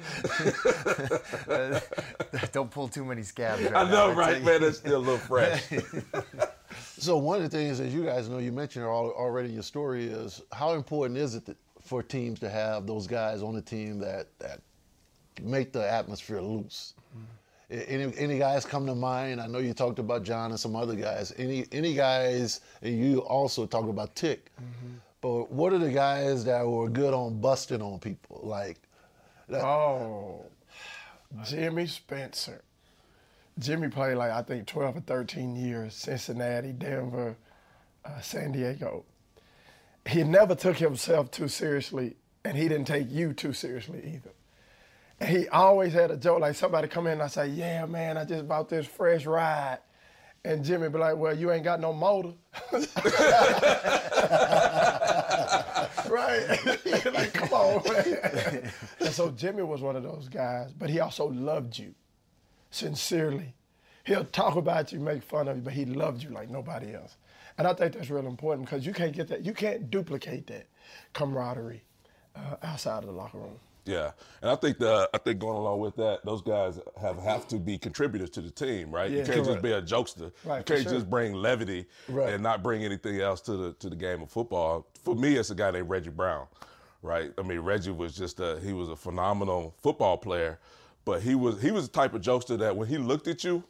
Don't 2.53 2.71
pull 2.71 2.87
too 2.87 3.03
many 3.03 3.23
scabs. 3.23 3.48
Right 3.55 3.75
I 3.75 3.83
know, 3.83 4.07
tell 4.07 4.13
right, 4.15 4.39
you. 4.39 4.45
man? 4.45 4.63
It's 4.63 4.77
still 4.77 4.97
a 4.97 4.99
little 4.99 5.17
fresh. 5.17 5.63
So 6.97 7.17
one 7.17 7.37
of 7.41 7.49
the 7.49 7.57
things 7.57 7.79
as 7.79 7.93
you 7.93 8.03
guys 8.03 8.27
know, 8.27 8.39
you 8.39 8.51
mentioned 8.51 8.83
already 8.85 9.47
in 9.49 9.53
your 9.53 9.63
story, 9.63 10.05
is 10.07 10.41
how 10.51 10.73
important 10.73 11.17
is 11.17 11.33
it 11.33 11.55
for 11.81 12.03
teams 12.03 12.41
to 12.41 12.49
have 12.49 12.85
those 12.85 13.07
guys 13.07 13.41
on 13.41 13.55
the 13.55 13.61
team 13.61 13.99
that 13.99 14.27
that 14.39 14.59
make 15.41 15.71
the 15.71 15.89
atmosphere 15.89 16.41
loose? 16.41 16.93
Mm-hmm. 17.17 17.79
A- 17.79 17.89
Any, 17.89 18.17
any 18.17 18.37
guys 18.37 18.65
come 18.65 18.85
to 18.85 18.95
mind? 18.95 19.39
I 19.39 19.47
know 19.47 19.59
you 19.59 19.73
talked 19.73 19.97
about 19.99 20.23
John 20.23 20.51
and 20.51 20.59
some 20.59 20.75
other 20.75 20.95
guys. 20.95 21.33
Any 21.37 21.65
any 21.71 21.93
guys, 21.93 22.59
and 22.81 22.99
you 22.99 23.19
also 23.19 23.65
talked 23.65 23.89
about 23.89 24.13
Tick. 24.15 24.51
Mm-hmm. 24.61 24.95
But 25.21 25.51
what 25.51 25.71
are 25.71 25.79
the 25.79 25.91
guys 25.91 26.43
that 26.45 26.67
were 26.67 26.89
good 26.89 27.13
on 27.13 27.39
busting 27.39 27.81
on 27.81 27.99
people? 27.99 28.41
Like, 28.43 28.77
that, 29.47 29.63
Oh, 29.63 30.45
Jimmy 31.45 31.87
Spencer. 31.87 32.61
Jimmy 33.59 33.89
played 33.89 34.15
like 34.15 34.31
I 34.31 34.41
think 34.41 34.67
12 34.67 34.97
or 34.97 35.01
13 35.01 35.55
years, 35.55 35.93
Cincinnati, 35.93 36.71
Denver, 36.71 37.35
uh, 38.05 38.21
San 38.21 38.53
Diego. 38.53 39.05
He 40.07 40.23
never 40.23 40.55
took 40.55 40.77
himself 40.77 41.29
too 41.29 41.49
seriously, 41.49 42.15
and 42.45 42.57
he 42.57 42.67
didn't 42.69 42.87
take 42.87 43.11
you 43.11 43.33
too 43.33 43.53
seriously 43.53 44.13
either. 44.15 44.31
And 45.19 45.29
he 45.29 45.47
always 45.49 45.91
had 45.93 46.09
a 46.09 46.17
joke 46.17 46.39
like 46.39 46.55
somebody 46.55 46.87
come 46.87 47.05
in 47.07 47.13
and 47.13 47.21
I 47.23 47.27
say, 47.27 47.47
"Yeah, 47.47 47.85
man, 47.85 48.17
I 48.17 48.23
just 48.23 48.47
bought 48.47 48.69
this 48.69 48.87
fresh 48.87 49.25
ride," 49.25 49.79
and 50.45 50.63
Jimmy 50.63 50.87
be 50.87 50.97
like, 50.97 51.17
"Well, 51.17 51.37
you 51.37 51.51
ain't 51.51 51.65
got 51.65 51.81
no 51.81 51.91
motor." 51.91 52.33
right? 56.09 56.47
like, 57.13 57.33
come 57.33 57.49
on, 57.51 57.83
man. 57.93 58.71
and 59.01 59.13
so 59.13 59.29
Jimmy 59.31 59.63
was 59.63 59.81
one 59.81 59.97
of 59.97 60.03
those 60.03 60.29
guys, 60.29 60.71
but 60.71 60.89
he 60.89 61.01
also 61.01 61.27
loved 61.27 61.77
you 61.77 61.93
sincerely. 62.69 63.53
He'll 64.05 64.25
talk 64.25 64.55
about 64.55 64.91
you, 64.91 64.99
make 64.99 65.23
fun 65.23 65.47
of 65.47 65.57
you, 65.57 65.61
but 65.63 65.73
he 65.73 65.85
loved 65.85 66.23
you 66.23 66.29
like 66.29 66.49
nobody 66.49 66.93
else. 66.95 67.17
And 67.57 67.67
I 67.67 67.73
think 67.73 67.93
that's 67.93 68.09
real 68.09 68.25
important 68.27 68.67
because 68.67 68.85
you 68.85 68.93
can't 68.93 69.13
get 69.13 69.27
that, 69.27 69.45
you 69.45 69.53
can't 69.53 69.89
duplicate 69.91 70.47
that 70.47 70.67
camaraderie 71.13 71.83
uh, 72.35 72.55
outside 72.63 72.99
of 72.99 73.05
the 73.05 73.11
locker 73.11 73.37
room. 73.37 73.59
Yeah, 73.85 74.11
and 74.41 74.51
I 74.51 74.55
think 74.55 74.77
the 74.77 75.09
I 75.13 75.17
think 75.17 75.39
going 75.39 75.57
along 75.57 75.79
with 75.79 75.95
that, 75.95 76.23
those 76.23 76.41
guys 76.41 76.79
have 77.01 77.17
have 77.17 77.47
to 77.47 77.57
be 77.57 77.77
contributors 77.77 78.29
to 78.31 78.41
the 78.41 78.51
team, 78.51 78.91
right? 78.91 79.09
you 79.09 79.23
can't 79.23 79.43
just 79.43 79.63
be 79.63 79.71
a 79.71 79.81
jokester. 79.81 80.31
Right, 80.43 80.59
you 80.59 80.63
can't 80.63 80.83
sure. 80.83 80.93
just 80.93 81.09
bring 81.09 81.33
levity 81.33 81.87
Right. 82.07 82.33
and 82.33 82.43
not 82.43 82.61
bring 82.61 82.83
anything 82.83 83.19
else 83.19 83.41
to 83.41 83.53
the 83.57 83.73
to 83.73 83.89
the 83.89 83.95
game 83.95 84.21
of 84.21 84.29
football. 84.29 84.85
For 85.03 85.15
me, 85.15 85.37
it's 85.37 85.49
a 85.49 85.55
guy 85.55 85.71
named 85.71 85.89
Reggie 85.89 86.11
Brown, 86.11 86.45
right? 87.01 87.31
I 87.37 87.41
mean, 87.41 87.61
Reggie 87.61 87.91
was 87.91 88.15
just 88.15 88.39
a 88.39 88.59
he 88.63 88.73
was 88.73 88.89
a 88.89 88.95
phenomenal 88.95 89.73
football 89.81 90.17
player, 90.17 90.59
but 91.09 91.21
he 91.23 91.33
was 91.33 91.59
he 91.61 91.71
was 91.71 91.87
the 91.87 91.93
type 91.93 92.13
of 92.13 92.21
jokester 92.21 92.57
that 92.59 92.75
when 92.75 92.87
he 92.87 92.97
looked 92.97 93.27
at 93.27 93.43
you. 93.43 93.63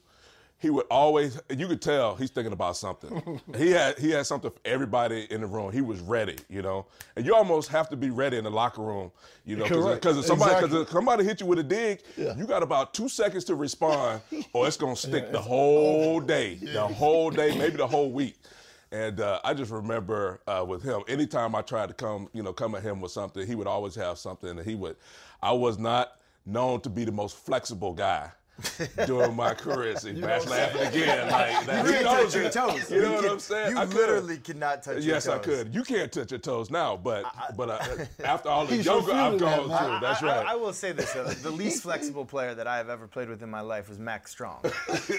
He 0.62 0.70
would 0.70 0.88
always, 0.92 1.40
you 1.50 1.70
could 1.70 1.82
tell 1.82 2.18
he's 2.18 2.32
thinking 2.32 2.52
about 2.52 2.76
something. 2.76 3.40
he 3.58 3.70
had 3.72 3.98
he 3.98 4.10
had 4.12 4.26
something 4.26 4.52
for 4.52 4.60
everybody 4.66 5.26
in 5.32 5.40
the 5.40 5.48
room. 5.48 5.72
He 5.72 5.80
was 5.80 6.02
ready, 6.02 6.36
you 6.50 6.62
know. 6.62 6.86
And 7.16 7.26
you 7.26 7.34
almost 7.34 7.70
have 7.70 7.88
to 7.92 7.96
be 7.96 8.10
ready 8.10 8.36
in 8.36 8.44
the 8.44 8.50
locker 8.52 8.82
room, 8.82 9.10
you 9.46 9.56
know, 9.56 9.64
because 9.94 10.18
if 10.18 10.26
somebody 10.26 10.56
Exactly. 10.56 10.82
if 10.82 10.90
somebody 10.90 11.24
hit 11.24 11.40
you 11.40 11.46
with 11.46 11.60
a 11.60 11.64
dig, 11.64 12.02
Yeah. 12.18 12.36
you 12.36 12.46
got 12.46 12.62
about 12.62 12.94
two 12.94 13.08
seconds 13.08 13.46
to 13.46 13.56
respond, 13.56 14.20
or 14.52 14.68
it's 14.68 14.76
gonna 14.76 14.98
stick 14.98 15.32
the 15.32 15.40
whole 15.40 16.20
day, 16.20 16.56
the 16.56 16.86
whole 16.86 17.32
day, 17.32 17.58
maybe 17.58 17.78
the 17.78 17.88
whole 17.88 18.12
week. 18.12 18.36
And 18.92 19.22
uh, 19.22 19.40
I 19.44 19.54
just 19.54 19.72
remember 19.72 20.42
uh, 20.48 20.66
with 20.68 20.82
him, 20.82 21.04
anytime 21.08 21.54
I 21.54 21.62
tried 21.62 21.90
to 21.90 21.94
come, 21.94 22.28
you 22.34 22.42
know, 22.42 22.52
come 22.52 22.74
at 22.74 22.82
him 22.82 23.00
with 23.02 23.12
something, 23.12 23.46
he 23.46 23.54
would 23.54 23.68
always 23.68 23.94
have 23.94 24.18
something, 24.18 24.50
and 24.50 24.62
he 24.68 24.74
would. 24.74 24.96
I 25.44 25.52
was 25.52 25.78
not 25.78 26.19
known 26.46 26.82
to 26.82 26.90
be 26.90 27.06
the 27.06 27.12
most 27.12 27.38
flexible 27.38 27.94
guy. 27.94 28.32
during 29.06 29.36
my 29.36 29.54
career, 29.54 29.96
see, 29.98 30.14
Bash 30.14 30.46
laughing 30.46 30.82
again. 30.88 31.28
Like, 31.40 31.66
that, 31.66 31.86
You 31.86 31.94
he 31.94 32.04
knows 32.04 32.34
touch 32.34 32.42
your 32.42 32.50
toes. 32.52 32.92
You 32.92 33.02
know 33.02 33.08
You 33.10 33.14
what 33.16 33.24
can- 33.24 33.32
I'm 33.32 33.40
saying? 33.40 33.72
you 33.72 33.78
I 33.80 33.86
could. 33.86 33.96
literally 33.96 34.38
cannot 34.38 34.84
touch 34.84 34.96
your 35.04 35.04
Yes, 35.16 35.28
I 35.28 35.38
could. 35.38 35.74
You 35.76 35.84
can't 35.84 36.12
touch 36.12 36.32
your 36.32 36.40
toes 36.40 36.70
now, 36.70 36.98
but 36.98 37.26
but 37.56 37.70
uh, 37.70 38.06
after 38.24 38.50
all 38.50 38.66
the 38.66 38.78
yoga 38.78 39.14
I've 39.14 39.38
gone 39.40 39.64
through, 39.66 40.00
that's 40.02 40.22
right. 40.22 40.46
I, 40.46 40.54
I 40.54 40.56
will 40.56 40.74
say 40.74 40.92
this: 40.92 41.12
though, 41.14 41.26
the 41.26 41.52
least 41.52 41.84
flexible 41.84 42.26
player 42.26 42.54
that 42.56 42.68
I 42.68 42.78
have 42.78 42.90
ever 42.90 43.08
played 43.08 43.30
with 43.30 43.42
in 43.44 43.50
my 43.50 43.62
life 43.62 43.90
was 43.90 44.00
Mack 44.00 44.28
Strong. 44.28 44.62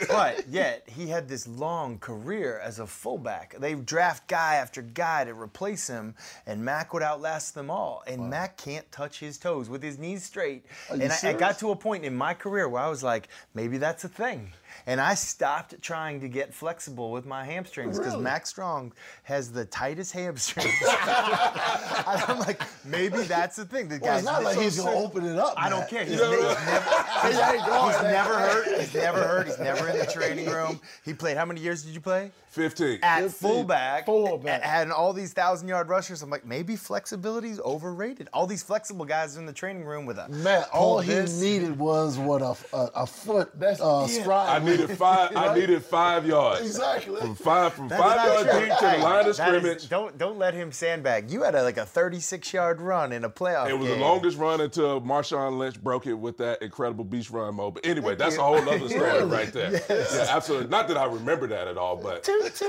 but 0.09 0.47
yet 0.49 0.83
he 0.89 1.07
had 1.09 1.29
this 1.29 1.47
long 1.49 1.99
career 1.99 2.61
as 2.63 2.79
a 2.79 2.87
fullback. 2.87 3.57
They 3.59 3.75
draft 3.75 4.29
guy 4.29 4.57
after 4.57 4.83
guy 4.83 5.25
to 5.25 5.35
replace 5.35 5.87
him, 5.87 6.15
and 6.47 6.65
Mack 6.65 6.93
would 6.93 7.03
outlast 7.03 7.55
them 7.55 7.71
all. 7.71 8.03
And 8.07 8.29
Mack 8.31 8.57
can't 8.57 8.91
touch 8.93 9.21
his 9.21 9.39
toes 9.39 9.69
with 9.69 9.83
his 9.83 9.99
knees 9.99 10.25
straight. 10.25 10.65
you 10.95 11.01
And 11.03 11.13
I, 11.13 11.31
I 11.31 11.33
got 11.33 11.59
to 11.61 11.71
a 11.71 11.77
point 11.77 12.05
in 12.05 12.15
my 12.15 12.35
career 12.35 12.69
where 12.69 12.83
I 12.83 12.89
was 12.89 13.03
like, 13.03 13.29
maybe 13.55 13.79
that's 13.79 14.05
a 14.05 14.09
thing. 14.09 14.53
And 14.87 15.00
I 15.00 15.15
stopped 15.15 15.81
trying 15.83 16.21
to 16.21 16.29
get 16.29 16.53
flexible 16.55 17.11
with 17.12 17.27
my 17.27 17.45
hamstrings 17.45 17.99
because 17.99 18.12
Really? 18.12 18.25
Mack 18.25 18.47
Strong 18.47 18.93
has 19.25 19.53
the 19.53 19.65
tightest 19.65 20.12
hamstrings. 20.12 20.75
I'm 20.97 22.39
like, 22.41 22.62
maybe 22.85 23.23
that's 23.23 23.57
the 23.57 23.65
thing. 23.65 23.89
The 23.89 23.99
Well, 24.00 24.17
it's 24.17 24.25
guy's 24.25 24.25
not 24.25 24.43
like 24.45 24.59
he's 24.59 24.79
gonna 24.79 24.97
open 24.97 25.25
it 25.27 25.39
up. 25.39 25.55
I 25.57 25.69
don't 25.69 25.89
care. 25.89 26.05
He's, 26.11 26.15
You 26.15 26.21
know 26.21 26.31
he's 26.33 26.43
what 26.45 26.59
I 26.59 26.65
mean? 26.65 26.75
never, 26.75 27.53
he's, 27.53 27.62
He 27.62 27.67
going 27.71 27.93
he's 27.93 28.03
never 28.03 28.39
hurt. 28.39 28.67
He's 28.81 28.95
never 28.95 29.19
hurt. 29.23 29.47
He's 29.47 29.59
never 29.59 29.89
in 29.89 29.99
the 29.99 30.07
training 30.07 30.47
room. 30.47 30.81
He 31.05 31.12
played. 31.15 31.37
How 31.37 31.45
many 31.45 31.61
years 31.61 31.83
did 31.83 31.93
you 31.95 32.00
play? 32.00 32.31
15. 32.49 32.99
At 33.03 33.23
15. 33.23 33.31
fullback, 33.31 34.07
Fullback. 34.07 34.62
a- 34.62 34.67
had 34.67 34.91
all 34.91 35.12
these 35.12 35.33
thousand 35.33 35.69
yard 35.69 35.89
rushers. 35.89 36.21
I'm 36.23 36.31
like, 36.31 36.45
maybe 36.45 36.75
flexibility 36.75 37.49
is 37.50 37.61
overrated. 37.61 38.29
All 38.33 38.47
these 38.47 38.62
flexible 38.62 39.05
guys 39.05 39.37
in 39.37 39.47
the 39.47 39.53
training 39.53 39.85
room 39.85 40.05
with 40.05 40.19
a 40.19 40.29
Man, 40.29 40.65
all 40.73 41.00
he 41.00 41.12
this. 41.12 41.41
needed 41.41 41.79
was 41.79 42.19
what 42.19 42.43
a 42.43 42.57
a, 42.77 42.91
a 42.97 43.07
foot 43.07 43.50
That's 43.59 43.81
uh, 43.81 44.07
it. 44.09 44.21
stride. 44.23 44.60
I 44.61 44.64
needed 44.64 44.90
five. 44.99 45.37
I 45.37 45.55
needed 45.55 45.85
five 45.85 46.26
yards. 46.26 46.61
Exactly. 46.62 47.21
From 47.21 47.35
five 47.35 47.73
from 47.75 47.88
That's 47.88 48.02
five 48.02 48.17
not 48.17 48.26
yards 48.26 48.45
deep 48.69 48.79
to 48.79 48.85
the 48.97 49.02
line 49.05 49.19
of 49.21 49.25
that 49.25 49.29
is- 49.29 49.37
scrimmage. 49.37 49.88
don't 49.88 50.19
don't 50.19 50.38
let 50.38 50.55
him 50.55 50.73
sandbag. 50.73 51.31
You 51.31 51.43
had 51.43 51.55
a, 51.55 51.62
like 51.62 51.76
a 51.76 51.87
36 51.87 52.52
yard 52.52 52.81
run 52.81 53.12
in 53.12 53.25
a 53.25 53.31
playoff. 53.31 53.69
It 53.69 53.75
was 53.79 53.88
game. 53.88 53.99
the 53.99 54.05
longest 54.05 54.38
run 54.38 54.61
until 54.61 55.00
Marshawn 55.00 55.59
Lynch 55.59 55.83
broke 55.83 56.07
it 56.07 56.14
with 56.14 56.38
that 56.38 56.62
incredible 56.62 57.05
beach 57.05 57.31
run 57.31 57.55
mode. 57.57 57.75
But 57.75 57.87
anyway, 57.87 58.14
that's 58.17 58.37
you. 58.37 58.40
a 58.40 58.45
whole 58.45 58.57
other 58.69 58.88
story 58.88 59.25
right 59.25 59.52
there. 59.52 59.81
Yeah, 59.90 60.26
absolutely. 60.37 60.69
Not 60.69 60.88
that 60.88 60.97
I 60.97 61.05
remember 61.07 61.47
that 61.49 61.69
at 61.69 61.76
all, 61.79 61.97
but 61.97 62.29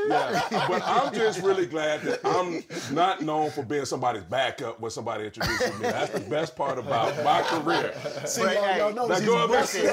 yeah. 0.10 0.42
But 0.68 0.82
I'm 0.86 1.14
just 1.14 1.42
really 1.42 1.66
glad 1.66 2.02
that 2.02 2.20
I'm 2.26 2.64
not 2.96 3.22
known 3.22 3.52
for 3.52 3.64
being 3.64 3.86
somebody's 3.86 4.24
backup 4.24 4.80
when 4.80 4.92
somebody 4.92 5.26
introduces 5.26 5.74
me. 5.80 5.84
That's 5.84 6.12
the 6.12 6.20
best 6.22 6.56
part 6.56 6.78
about 6.78 7.16
my 7.24 7.42
career. 7.44 7.94
See, 8.26 8.42
But, 8.44 8.54
y'all, 8.56 8.64
hey, 8.64 8.78
y'all 8.80 8.94
know 8.94 9.08
now 9.08 9.16
he's 9.16 9.26
go 9.26 9.48
back 9.48 9.62
busted. 9.62 9.84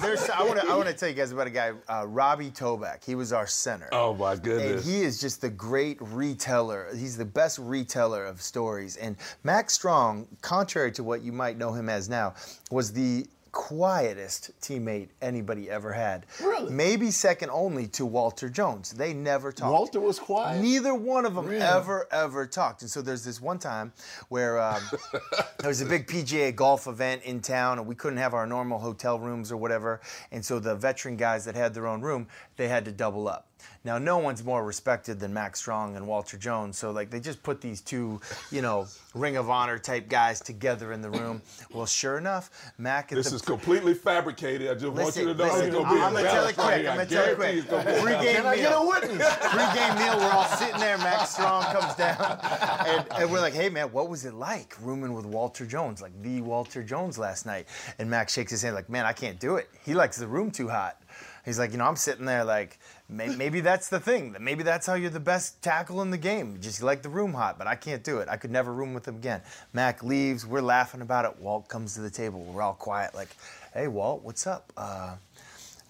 There's 0.00 0.25
Y'all 0.28 0.36
some- 0.38 0.46
hear 0.46 0.54
there- 0.54 0.54
me? 0.54 0.60
there's- 0.60 0.68
I 0.68 0.68
want 0.68 0.68
to 0.68 0.72
I 0.72 0.76
want 0.76 0.88
to 0.88 0.94
tell 0.94 1.08
you 1.08 1.14
guys 1.14 1.32
about 1.32 1.46
a 1.46 1.50
guy, 1.50 1.72
uh, 1.88 2.06
Robbie 2.06 2.50
Tobeck. 2.50 3.04
He 3.04 3.14
was 3.14 3.32
our 3.32 3.46
center. 3.46 3.88
Oh 3.92 4.14
my 4.14 4.32
And 4.32 4.42
goodness. 4.42 4.84
he 4.86 5.02
is 5.02 5.20
just 5.20 5.40
the 5.40 5.48
great 5.50 5.98
reteller. 6.00 6.94
He's 6.96 7.16
the 7.16 7.24
best 7.24 7.58
reteller 7.60 8.28
of 8.28 8.40
stories. 8.42 8.96
And 8.96 9.16
Mack 9.44 9.70
Strong, 9.70 10.28
contrary 10.42 10.92
to 10.92 11.02
what 11.04 11.22
you 11.22 11.32
might 11.32 11.56
know 11.58 11.72
him 11.72 11.88
as 11.88 12.08
now, 12.08 12.34
was 12.70 12.92
the 12.92 13.26
quietest 13.56 14.50
teammate 14.60 15.08
anybody 15.22 15.70
ever 15.70 15.90
had. 15.90 16.26
Really? 16.42 16.70
Maybe 16.70 17.10
second 17.10 17.48
only 17.50 17.86
to 17.88 18.04
Walter 18.04 18.50
Jones. 18.50 18.90
They 18.92 19.14
never 19.14 19.50
talked. 19.50 19.72
Walter 19.72 19.98
was 19.98 20.18
quiet? 20.18 20.62
Neither 20.62 20.94
one 20.94 21.24
of 21.24 21.34
them 21.34 21.46
Really? 21.46 21.62
ever, 21.62 22.06
ever 22.12 22.46
talked. 22.46 22.82
And 22.82 22.90
so 22.90 23.00
there's 23.00 23.24
this 23.24 23.40
one 23.40 23.58
time 23.58 23.94
where 24.28 24.60
um, 24.60 24.82
there 25.58 25.68
was 25.68 25.80
a 25.80 25.86
big 25.86 26.06
PGA 26.06 26.54
golf 26.54 26.86
event 26.86 27.22
in 27.22 27.40
town, 27.40 27.78
and 27.78 27.88
we 27.88 27.94
couldn't 27.94 28.18
have 28.18 28.34
our 28.34 28.46
normal 28.46 28.78
hotel 28.78 29.18
rooms 29.18 29.50
or 29.50 29.56
whatever. 29.56 30.02
And 30.30 30.44
so 30.44 30.58
the 30.58 30.74
veteran 30.76 31.16
guys 31.16 31.46
that 31.46 31.54
had 31.56 31.72
their 31.72 31.86
own 31.86 32.02
room, 32.02 32.28
they 32.56 32.68
had 32.68 32.84
to 32.84 32.92
double 32.92 33.26
up. 33.26 33.48
Now, 33.84 33.98
no 33.98 34.18
one's 34.18 34.42
more 34.44 34.64
respected 34.64 35.20
than 35.20 35.32
Mack 35.32 35.54
Strong 35.56 35.96
and 35.96 36.06
Walter 36.06 36.36
Jones, 36.36 36.76
so 36.76 36.90
like 36.90 37.08
they 37.10 37.20
just 37.20 37.42
put 37.42 37.60
these 37.60 37.80
two, 37.80 38.20
you 38.50 38.60
know, 38.60 38.86
Ring 39.14 39.36
of 39.36 39.48
Honor 39.48 39.78
type 39.78 40.08
guys 40.08 40.40
together 40.40 40.92
in 40.92 41.00
the 41.02 41.10
room. 41.10 41.40
Well, 41.72 41.86
sure 41.86 42.18
enough, 42.18 42.50
Mack 42.78 43.10
This 43.10 43.32
is 43.32 43.42
completely 43.42 43.94
fabricated. 43.94 44.68
I 44.70 44.74
just 44.74 44.86
want 44.86 44.96
Listen, 44.96 45.28
you 45.28 45.34
to 45.34 45.38
know 45.38 45.44
listen, 45.44 45.70
going 45.70 45.84
to 45.84 45.90
I'm 45.90 46.12
gonna 46.12 46.28
tell 46.28 46.46
it 46.48 46.56
quick. 46.56 46.78
I'm 46.78 46.84
gonna 46.84 47.06
tell 47.06 47.24
it 47.24 47.36
quick. 47.36 47.70
gonna 47.70 48.00
Pre-game 48.02 48.36
Can 48.36 48.46
I 48.46 48.56
get 48.56 48.72
a 48.72 48.80
meal. 48.80 48.88
witness? 48.88 49.36
Pre-game 49.40 49.94
meal, 49.98 50.18
we're 50.18 50.30
all 50.32 50.44
sitting 50.56 50.80
there. 50.80 50.98
Mack 50.98 51.28
Strong 51.28 51.62
comes 51.64 51.94
down, 51.94 52.16
and, 52.86 53.06
and 53.12 53.30
we're 53.30 53.40
like, 53.40 53.54
"Hey, 53.54 53.68
man, 53.68 53.92
what 53.92 54.08
was 54.08 54.24
it 54.24 54.34
like 54.34 54.74
rooming 54.80 55.12
with 55.14 55.26
Walter 55.26 55.64
Jones, 55.64 56.02
like 56.02 56.20
the 56.22 56.40
Walter 56.40 56.82
Jones 56.82 57.18
last 57.18 57.46
night?" 57.46 57.68
And 57.98 58.10
Mack 58.10 58.28
shakes 58.28 58.50
his 58.50 58.62
hand, 58.62 58.74
like, 58.74 58.88
"Man, 58.90 59.06
I 59.06 59.12
can't 59.12 59.38
do 59.38 59.56
it. 59.56 59.68
He 59.84 59.94
likes 59.94 60.16
the 60.16 60.26
room 60.26 60.50
too 60.50 60.68
hot." 60.68 61.00
He's 61.46 61.60
like, 61.60 61.70
you 61.70 61.78
know, 61.78 61.86
I'm 61.86 61.94
sitting 61.94 62.26
there 62.26 62.44
like, 62.44 62.80
maybe 63.08 63.60
that's 63.60 63.88
the 63.88 64.00
thing. 64.00 64.34
Maybe 64.40 64.64
that's 64.64 64.84
how 64.84 64.94
you're 64.94 65.10
the 65.10 65.20
best 65.20 65.62
tackle 65.62 66.02
in 66.02 66.10
the 66.10 66.18
game. 66.18 66.58
Just 66.60 66.82
like 66.82 67.02
the 67.02 67.08
room 67.08 67.32
hot, 67.32 67.56
but 67.56 67.68
I 67.68 67.76
can't 67.76 68.02
do 68.02 68.18
it. 68.18 68.28
I 68.28 68.36
could 68.36 68.50
never 68.50 68.72
room 68.72 68.94
with 68.94 69.06
him 69.06 69.14
again. 69.14 69.42
Mack 69.72 70.02
leaves. 70.02 70.44
We're 70.44 70.60
laughing 70.60 71.02
about 71.02 71.24
it. 71.24 71.38
Walt 71.38 71.68
comes 71.68 71.94
to 71.94 72.00
the 72.00 72.10
table. 72.10 72.42
We're 72.42 72.62
all 72.62 72.74
quiet, 72.74 73.14
like, 73.14 73.28
hey, 73.72 73.86
Walt, 73.86 74.24
what's 74.24 74.44
up? 74.44 74.72
Uh, 74.76 75.14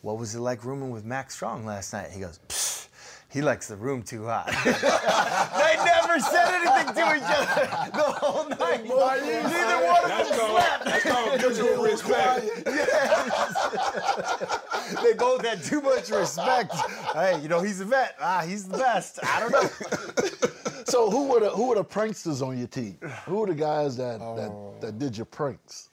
what 0.02 0.18
was 0.18 0.34
it 0.34 0.40
like 0.40 0.62
rooming 0.62 0.90
with 0.90 1.06
Mack 1.06 1.30
Strong 1.30 1.64
last 1.64 1.94
night? 1.94 2.10
He 2.10 2.20
goes, 2.20 2.38
Pfft, 2.48 2.88
he 3.30 3.40
likes 3.42 3.66
the 3.66 3.76
room 3.76 4.02
too 4.02 4.26
hot. 4.26 4.46
they 4.64 5.76
never 5.84 6.20
said 6.20 6.54
anything 6.54 6.94
to 6.94 7.16
each 7.16 7.22
other 7.22 7.90
the 7.92 8.02
whole 8.02 8.48
night. 8.48 8.84
Neither 8.84 9.86
one 9.86 10.04
of 10.04 10.08
them 10.08 10.26
slept. 10.26 10.84
that's 10.84 11.02
called 11.04 11.40
mutual 11.40 11.82
respect. 11.82 12.44
Had 15.46 15.62
too 15.62 15.80
much 15.80 16.10
respect. 16.10 16.74
Hey, 17.14 17.40
you 17.40 17.48
know, 17.48 17.60
he's 17.60 17.80
a 17.80 17.84
vet. 17.84 18.16
Ah, 18.20 18.42
he's 18.46 18.66
the 18.66 18.76
best. 18.78 19.18
I 19.24 19.40
don't 19.40 19.52
know. 19.52 19.68
So 20.88 21.10
who 21.10 21.26
were 21.26 21.40
the 21.40 21.50
who 21.50 21.66
were 21.66 21.74
the 21.74 21.84
pranksters 21.84 22.46
on 22.46 22.56
your 22.56 22.68
team? 22.68 22.96
Who 23.26 23.38
were 23.38 23.48
the 23.48 23.56
guys 23.56 23.96
that 23.96 24.20
Oh. 24.20 24.36
that, 24.36 24.80
that 24.80 24.98
did 25.00 25.16
your 25.16 25.26
pranks? 25.26 25.88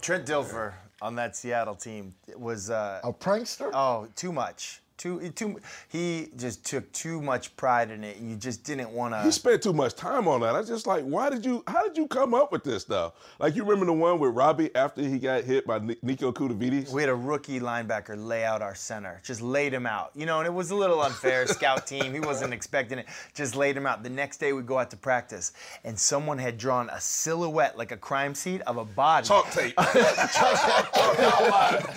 Trent 0.00 0.26
Dilfer 0.26 0.72
on 1.00 1.14
that 1.14 1.36
Seattle 1.36 1.76
team 1.76 2.12
was 2.36 2.68
uh, 2.68 3.00
A 3.04 3.12
prankster? 3.12 3.70
oh 3.72 4.08
too 4.16 4.32
much. 4.32 4.80
Too, 4.96 5.28
too, 5.30 5.58
he 5.88 6.28
just 6.36 6.64
took 6.64 6.90
too 6.92 7.20
much 7.20 7.54
pride 7.56 7.90
in 7.90 8.04
it, 8.04 8.16
and 8.18 8.30
you 8.30 8.36
just 8.36 8.62
didn't 8.62 8.90
want 8.90 9.12
to. 9.12 9.22
He 9.22 9.32
spent 9.32 9.60
too 9.62 9.72
much 9.72 9.96
time 9.96 10.28
on 10.28 10.40
that. 10.42 10.54
I 10.54 10.60
was 10.60 10.68
just 10.68 10.86
like, 10.86 11.02
why 11.04 11.30
did 11.30 11.44
you? 11.44 11.64
How 11.66 11.82
did 11.82 11.96
you 11.96 12.06
come 12.06 12.32
up 12.32 12.52
with 12.52 12.62
this 12.62 12.82
stuff? 12.82 13.14
Like 13.40 13.56
you 13.56 13.64
remember 13.64 13.86
the 13.86 13.92
one 13.92 14.20
with 14.20 14.34
Robbie 14.34 14.74
after 14.76 15.02
he 15.02 15.18
got 15.18 15.42
hit 15.44 15.66
by 15.66 15.80
Ni- 15.80 15.96
Niko 15.96 16.32
Koutouvides? 16.32 16.92
We 16.92 17.02
had 17.02 17.08
a 17.08 17.14
rookie 17.14 17.58
linebacker 17.58 18.14
lay 18.16 18.44
out 18.44 18.62
our 18.62 18.76
center, 18.76 19.20
just 19.24 19.42
laid 19.42 19.74
him 19.74 19.84
out. 19.84 20.12
You 20.14 20.26
know, 20.26 20.38
and 20.38 20.46
it 20.46 20.54
was 20.54 20.70
a 20.70 20.76
little 20.76 21.02
unfair. 21.02 21.44
Scout 21.48 21.86
team, 21.86 22.14
he 22.14 22.20
wasn't 22.20 22.54
expecting 22.54 22.98
it. 22.98 23.06
Just 23.34 23.56
laid 23.56 23.76
him 23.76 23.86
out. 23.86 24.04
The 24.04 24.10
next 24.10 24.38
day 24.38 24.52
we 24.52 24.62
go 24.62 24.78
out 24.78 24.90
to 24.92 24.96
practice, 24.96 25.52
and 25.82 25.98
someone 25.98 26.38
had 26.38 26.56
drawn 26.56 26.88
a 26.90 27.00
silhouette, 27.00 27.76
like 27.76 27.90
a 27.90 27.96
crime 27.96 28.34
scene, 28.34 28.60
of 28.62 28.76
a 28.76 28.84
body. 28.84 29.26
Chalk 29.26 29.50
tape. 29.50 29.74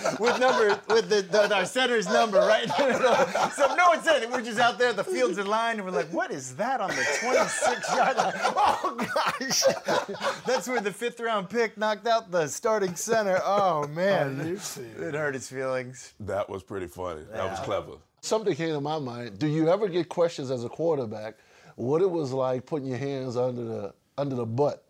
with 0.20 0.40
number 0.40 0.80
with 0.88 1.08
the, 1.08 1.22
the 1.30 1.54
our 1.54 1.64
center's 1.64 2.08
number 2.08 2.38
right 2.38 2.64
in 2.64 2.68
the 2.68 2.74
middle. 2.78 2.87
So 3.54 3.74
no 3.74 3.88
one 3.88 4.02
said 4.02 4.22
it. 4.22 4.30
We're 4.30 4.42
just 4.42 4.58
out 4.58 4.78
there, 4.78 4.92
the 4.92 5.04
fields 5.04 5.38
in 5.38 5.46
line, 5.46 5.76
and 5.76 5.84
we're 5.84 5.90
like, 5.92 6.12
what 6.12 6.30
is 6.30 6.54
that 6.56 6.80
on 6.80 6.88
the 6.90 7.06
26 7.20 7.94
yard 7.94 8.16
line? 8.16 8.32
Oh 8.80 8.96
gosh. 9.14 9.62
That's 10.46 10.68
where 10.68 10.80
the 10.80 10.92
fifth 10.92 11.20
round 11.20 11.50
pick 11.50 11.76
knocked 11.76 12.06
out 12.06 12.30
the 12.30 12.46
starting 12.46 12.94
center. 12.94 13.40
Oh 13.44 13.86
man. 13.88 14.38
Oh, 14.40 14.46
you 14.46 14.56
see 14.58 14.82
it. 14.82 15.00
It 15.00 15.14
hurt 15.14 15.34
his 15.34 15.48
feelings. 15.48 16.14
that 16.20 16.48
was 16.48 16.62
pretty 16.62 16.86
funny. 16.86 17.22
That 17.32 17.50
was 17.50 17.60
clever. 17.60 17.92
Something 18.20 18.54
came 18.54 18.74
to 18.74 18.80
my 18.80 18.98
mind. 18.98 19.38
Do 19.38 19.46
you 19.46 19.68
ever 19.68 19.88
get 19.88 20.08
questions 20.08 20.50
as 20.50 20.64
a 20.64 20.68
quarterback 20.68 21.36
what 21.76 22.02
it 22.02 22.10
was 22.10 22.32
like 22.32 22.66
putting 22.66 22.88
your 22.88 22.98
hands 22.98 23.36
under 23.36 23.64
the 23.64 23.94
under 24.16 24.34
the 24.34 24.46
butt 24.46 24.84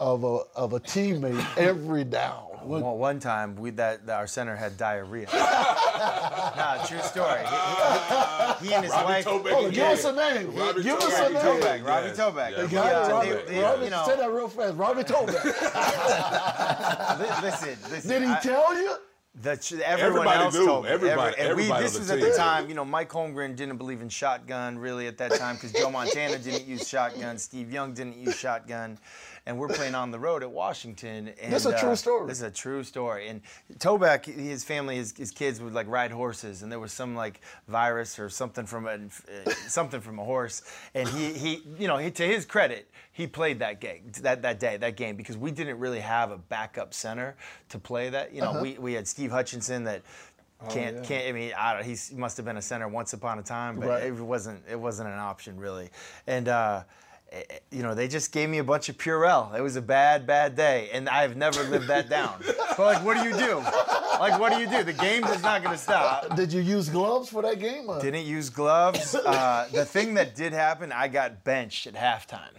of 0.00 0.24
a 0.24 0.38
of 0.56 0.72
a 0.72 0.80
teammate 0.80 1.44
every 1.56 2.04
down? 2.04 2.48
Well, 2.64 2.96
one 2.96 3.20
time 3.20 3.56
we 3.56 3.68
that, 3.72 4.06
that 4.06 4.14
our 4.16 4.26
center 4.26 4.56
had 4.56 4.78
diarrhea. 4.78 5.26
nah, 5.34 6.82
true 6.86 6.98
story. 7.00 7.40
He, 7.40 8.64
he- 8.64 8.68
he 8.68 8.74
and 8.74 8.84
his 8.84 8.92
Robbie 8.92 9.04
wife. 9.04 9.24
Tobeck 9.26 9.50
Hold 9.50 9.64
on, 9.66 9.70
again. 9.70 9.72
give 9.72 9.84
us 9.98 10.04
a 10.06 10.12
name. 10.14 10.54
Robbie 10.56 10.82
give 10.82 10.96
us 10.98 11.18
a 11.18 11.28
name. 11.30 11.42
Tobeck, 11.42 11.84
Robbie 11.86 12.06
Yes, 12.08 12.18
Tobeck. 12.18 12.50
yes. 12.52 12.70
He, 12.70 12.74
Got 12.74 12.86
it, 12.86 12.94
uh, 12.94 13.08
Robbie. 13.14 13.28
they- 13.28 13.44
they- 13.54 13.60
Robbie, 13.62 13.84
you 13.84 13.90
know, 13.90 14.04
say 14.06 14.16
that 14.16 14.30
real 14.30 14.48
fast. 14.48 14.76
Robbie 14.78 15.02
Tobeck. 15.02 15.44
listen, 17.42 17.78
listen. 17.90 18.10
Did 18.10 18.22
he 18.22 18.28
I- 18.32 18.40
tell 18.40 18.74
you? 18.80 18.94
The, 19.42 19.50
everyone 19.84 20.28
Everybody 20.28 20.44
else 20.44 20.54
knew. 20.54 20.64
told 20.66 20.84
me. 20.84 20.90
Everybody- 20.90 21.34
and 21.40 21.56
we, 21.56 21.64
this 21.64 21.96
on 21.96 21.98
was 21.98 22.10
at 22.10 22.20
the 22.20 22.30
time, 22.36 22.68
you 22.68 22.74
know, 22.74 22.84
Mike 22.84 23.08
Holmgren 23.10 23.56
didn't 23.56 23.78
believe 23.78 24.00
in 24.00 24.08
shotgun 24.08 24.78
really 24.78 25.08
at 25.08 25.18
that 25.18 25.34
time 25.34 25.56
because 25.56 25.72
Joe 25.72 25.90
Montana 25.90 26.38
didn't 26.38 26.66
use 26.68 26.86
shotgun, 26.88 27.36
Steve 27.36 27.72
Young 27.72 27.92
didn't 27.94 28.16
use 28.16 28.36
shotgun, 28.36 28.96
and 29.46 29.58
we're 29.58 29.68
playing 29.68 29.94
on 29.94 30.10
the 30.10 30.18
road 30.18 30.42
at 30.42 30.50
Washington. 30.50 31.28
And, 31.40 31.52
This 31.52 31.66
is 31.66 31.72
a 31.72 31.78
true 31.78 31.90
uh, 31.90 31.96
story. 31.96 32.26
This 32.28 32.38
is 32.38 32.42
a 32.44 32.50
true 32.50 32.82
story. 32.82 33.28
And 33.28 33.42
Tobeck, 33.78 34.24
his 34.24 34.64
family, 34.64 34.96
his, 34.96 35.12
his 35.16 35.30
kids 35.30 35.60
would 35.60 35.74
like 35.74 35.86
ride 35.88 36.10
horses, 36.10 36.62
and 36.62 36.72
there 36.72 36.80
was 36.80 36.92
some 36.92 37.14
like 37.14 37.40
virus 37.68 38.18
or 38.18 38.28
something 38.28 38.64
from 38.66 38.86
a 38.86 38.94
uh, 38.94 39.50
something 39.68 40.00
from 40.00 40.18
a 40.18 40.24
horse, 40.24 40.62
and 40.94 41.08
he 41.08 41.32
he 41.32 41.62
you 41.78 41.86
know 41.88 41.98
he, 41.98 42.10
to 42.10 42.22
his 42.26 42.44
credit, 42.44 42.90
he 43.12 43.26
played 43.26 43.58
that 43.58 43.80
game 43.80 44.10
that 44.22 44.42
that 44.42 44.58
day 44.58 44.76
that 44.78 44.96
game 44.96 45.16
because 45.16 45.36
we 45.36 45.50
didn't 45.50 45.78
really 45.78 46.00
have 46.00 46.30
a 46.30 46.38
backup 46.38 46.94
center 46.94 47.36
to 47.68 47.78
play 47.78 48.08
that. 48.10 48.32
You 48.32 48.40
know, 48.40 48.50
Uh-huh. 48.50 48.60
we 48.62 48.78
we 48.78 48.92
had 48.94 49.06
Steve 49.06 49.30
Hutchinson 49.30 49.84
that. 49.84 50.02
Can't 50.70 51.04
can't 51.04 51.26
I 51.28 51.32
mean 51.32 51.52
I 51.58 51.74
don't, 51.74 51.84
he's, 51.84 52.08
he 52.08 52.16
must 52.16 52.38
have 52.38 52.46
been 52.46 52.56
a 52.56 52.62
center 52.62 52.88
once 52.88 53.12
upon 53.12 53.38
a 53.38 53.42
time, 53.42 53.78
but 53.78 53.88
Right. 53.88 54.04
it 54.04 54.12
wasn't 54.14 54.62
it 54.70 54.80
wasn't 54.80 55.10
an 55.10 55.18
option 55.18 55.58
really, 55.58 55.90
and 56.26 56.48
uh, 56.48 56.52
eh, 56.54 56.80
eh, 56.80 57.03
you 57.70 57.82
know 57.82 57.94
they 57.94 58.06
just 58.06 58.30
gave 58.32 58.48
me 58.48 58.58
a 58.58 58.64
bunch 58.64 58.88
of 58.88 58.96
Purell. 58.96 59.54
It 59.56 59.60
was 59.60 59.76
a 59.76 59.82
bad 59.82 60.26
bad 60.26 60.54
day, 60.56 60.88
and 60.92 61.08
I've 61.08 61.36
never 61.36 61.62
lived 61.64 61.88
that 61.88 62.08
down. 62.08 62.42
But 62.76 62.86
like, 62.96 63.04
what 63.04 63.16
do 63.16 63.22
you 63.28 63.36
do? 63.36 63.58
Like, 64.18 64.40
what 64.40 64.52
do 64.52 64.58
you 64.58 64.68
do? 64.68 64.82
The 64.82 64.92
game 64.92 65.22
is 65.26 65.42
not 65.44 65.62
going 65.62 65.76
to 65.76 65.80
stop. 65.80 66.34
Did 66.34 66.52
you 66.52 66.60
use 66.60 66.88
gloves 66.88 67.28
for 67.28 67.40
that 67.42 67.60
game? 67.60 67.88
or- 67.88 68.00
Didn't 68.00 68.24
use 68.26 68.50
gloves. 68.50 69.14
Uh, 69.14 69.68
the 69.72 69.84
thing 69.84 70.14
that 70.14 70.34
did 70.34 70.52
happen, 70.52 70.90
I 70.90 71.06
got 71.06 71.44
benched 71.44 71.86
at 71.86 71.94
halftime. 71.94 72.50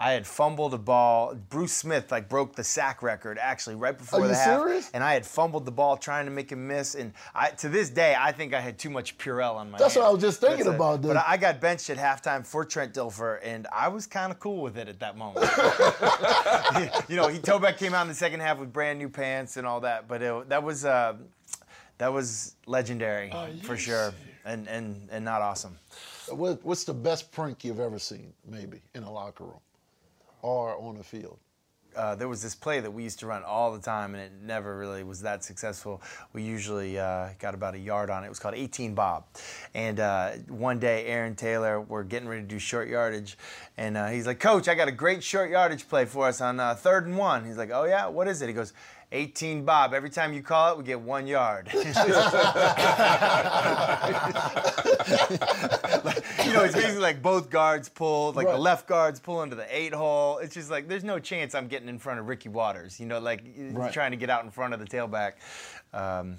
I 0.00 0.12
had 0.12 0.26
fumbled 0.26 0.72
a 0.72 0.78
ball. 0.78 1.34
Bruce 1.50 1.74
Smith 1.74 2.10
like 2.10 2.26
broke 2.30 2.56
the 2.56 2.64
sack 2.64 3.02
record 3.02 3.36
actually 3.36 3.76
right 3.76 3.96
before 3.96 4.20
Are 4.20 4.22
the 4.22 4.28
you 4.28 4.34
half, 4.34 4.60
serious? 4.62 4.90
and 4.94 5.04
I 5.04 5.12
had 5.12 5.26
fumbled 5.26 5.66
the 5.66 5.70
ball 5.72 5.98
trying 5.98 6.24
to 6.24 6.30
make 6.30 6.50
him 6.50 6.66
miss. 6.66 6.94
And 6.94 7.12
I, 7.34 7.50
to 7.50 7.68
this 7.68 7.90
day, 7.90 8.16
I 8.18 8.32
think 8.32 8.54
I 8.54 8.62
had 8.62 8.78
too 8.78 8.88
much 8.88 9.18
Purell 9.18 9.56
on 9.56 9.70
my. 9.70 9.76
That's 9.76 9.96
what. 9.96 10.06
I 10.06 10.10
was 10.10 10.22
just 10.22 10.40
thinking 10.40 10.64
That's 10.64 10.74
about, 10.74 11.02
dude. 11.02 11.12
But 11.12 11.24
I 11.28 11.36
got 11.36 11.60
benched 11.60 11.90
at 11.90 11.98
halftime 11.98 12.46
for 12.46 12.64
Trent 12.64 12.94
Dilfer, 12.94 13.40
and 13.42 13.66
I 13.70 13.88
was 13.88 14.06
kind 14.06 14.32
of 14.32 14.40
cool 14.40 14.62
with 14.62 14.78
it 14.78 14.88
at 14.88 15.00
that 15.00 15.18
moment. 15.18 15.44
you 17.10 17.16
know, 17.16 17.28
he 17.28 17.38
Tobeck 17.38 17.76
came 17.76 17.92
out 17.92 18.02
in 18.02 18.08
the 18.08 18.14
second 18.14 18.40
half 18.40 18.58
with 18.58 18.72
brand 18.72 18.98
new 18.98 19.10
pants 19.10 19.58
and 19.58 19.66
all 19.66 19.80
that, 19.80 20.08
but 20.08 20.22
it, 20.22 20.48
that 20.48 20.62
was 20.62 20.86
uh, 20.86 21.16
that 21.98 22.10
was 22.10 22.56
legendary 22.64 23.30
for 23.64 23.76
sure, 23.76 24.14
and 24.46 24.66
and 24.66 25.10
and 25.12 25.26
not 25.26 25.42
awesome. 25.42 25.76
What, 26.30 26.64
what's 26.64 26.84
the 26.84 26.94
best 26.94 27.32
prank 27.32 27.64
you've 27.64 27.80
ever 27.80 27.98
seen, 27.98 28.32
maybe, 28.48 28.80
in 28.94 29.02
a 29.02 29.12
locker 29.12 29.44
room 29.44 29.60
or 30.42 30.76
on 30.78 30.96
the 30.96 31.04
field? 31.04 31.38
uh, 31.96 32.14
there 32.14 32.28
was 32.28 32.42
this 32.42 32.54
play 32.54 32.80
that 32.80 32.90
we 32.90 33.02
used 33.02 33.18
to 33.20 33.26
run 33.26 33.42
all 33.42 33.72
the 33.72 33.80
time, 33.80 34.14
and 34.14 34.22
it 34.22 34.32
never 34.42 34.78
really 34.78 35.02
was 35.02 35.22
that 35.22 35.42
successful. 35.44 36.00
We 36.32 36.42
usually 36.42 36.98
uh, 36.98 37.30
got 37.38 37.54
about 37.54 37.74
a 37.74 37.78
yard 37.78 38.10
on 38.10 38.22
it. 38.22 38.26
It 38.26 38.28
was 38.28 38.38
called 38.38 38.54
18 38.54 38.94
Bob. 38.94 39.24
And 39.74 39.98
uh, 40.00 40.30
one 40.48 40.78
day, 40.78 41.06
Aaron 41.06 41.34
Taylor, 41.34 41.80
we're 41.80 42.04
getting 42.04 42.28
ready 42.28 42.42
to 42.42 42.48
do 42.48 42.58
short 42.58 42.88
yardage, 42.88 43.36
and 43.76 43.96
uh, 43.96 44.08
he's 44.08 44.26
like, 44.26 44.40
Coach, 44.40 44.68
I 44.68 44.74
got 44.74 44.88
a 44.88 44.92
great 44.92 45.22
short 45.22 45.50
yardage 45.50 45.88
play 45.88 46.04
for 46.04 46.28
us 46.28 46.40
on 46.40 46.60
uh, 46.60 46.74
third 46.74 47.06
and 47.06 47.16
one. 47.16 47.44
He's 47.44 47.56
like, 47.56 47.70
Oh, 47.72 47.84
yeah? 47.84 48.06
What 48.06 48.28
is 48.28 48.40
it? 48.42 48.48
He 48.48 48.52
goes, 48.52 48.72
18 49.12 49.64
Bob. 49.64 49.92
Every 49.92 50.10
time 50.10 50.32
you 50.32 50.42
call 50.42 50.72
it, 50.72 50.78
we 50.78 50.84
get 50.84 51.00
one 51.00 51.26
yard. 51.26 51.68
you 51.74 51.82
know, 56.52 56.62
it's 56.64 56.74
basically 56.74 56.98
like 57.00 57.20
both 57.22 57.50
guards 57.50 57.88
pulled, 57.88 58.36
like 58.36 58.46
the 58.46 58.56
left 58.58 58.86
guards 58.86 59.18
pull 59.20 59.42
into 59.42 59.56
the 59.56 59.66
eight 59.76 59.92
hole. 59.94 60.38
It's 60.38 60.54
just 60.54 60.70
like 60.70 60.88
there's 60.88 61.04
no 61.04 61.18
chance 61.18 61.54
I'm 61.54 61.66
getting 61.68 61.88
in 61.88 61.98
front 61.98 62.20
of 62.20 62.28
Ricky 62.28 62.48
Watters. 62.48 63.00
You 63.00 63.06
know, 63.06 63.18
like 63.18 63.42
Right. 63.72 63.92
trying 63.92 64.12
to 64.12 64.16
get 64.16 64.30
out 64.30 64.44
in 64.44 64.50
front 64.50 64.74
of 64.74 64.80
the 64.80 64.86
tailback. 64.86 65.32
Um, 65.92 66.36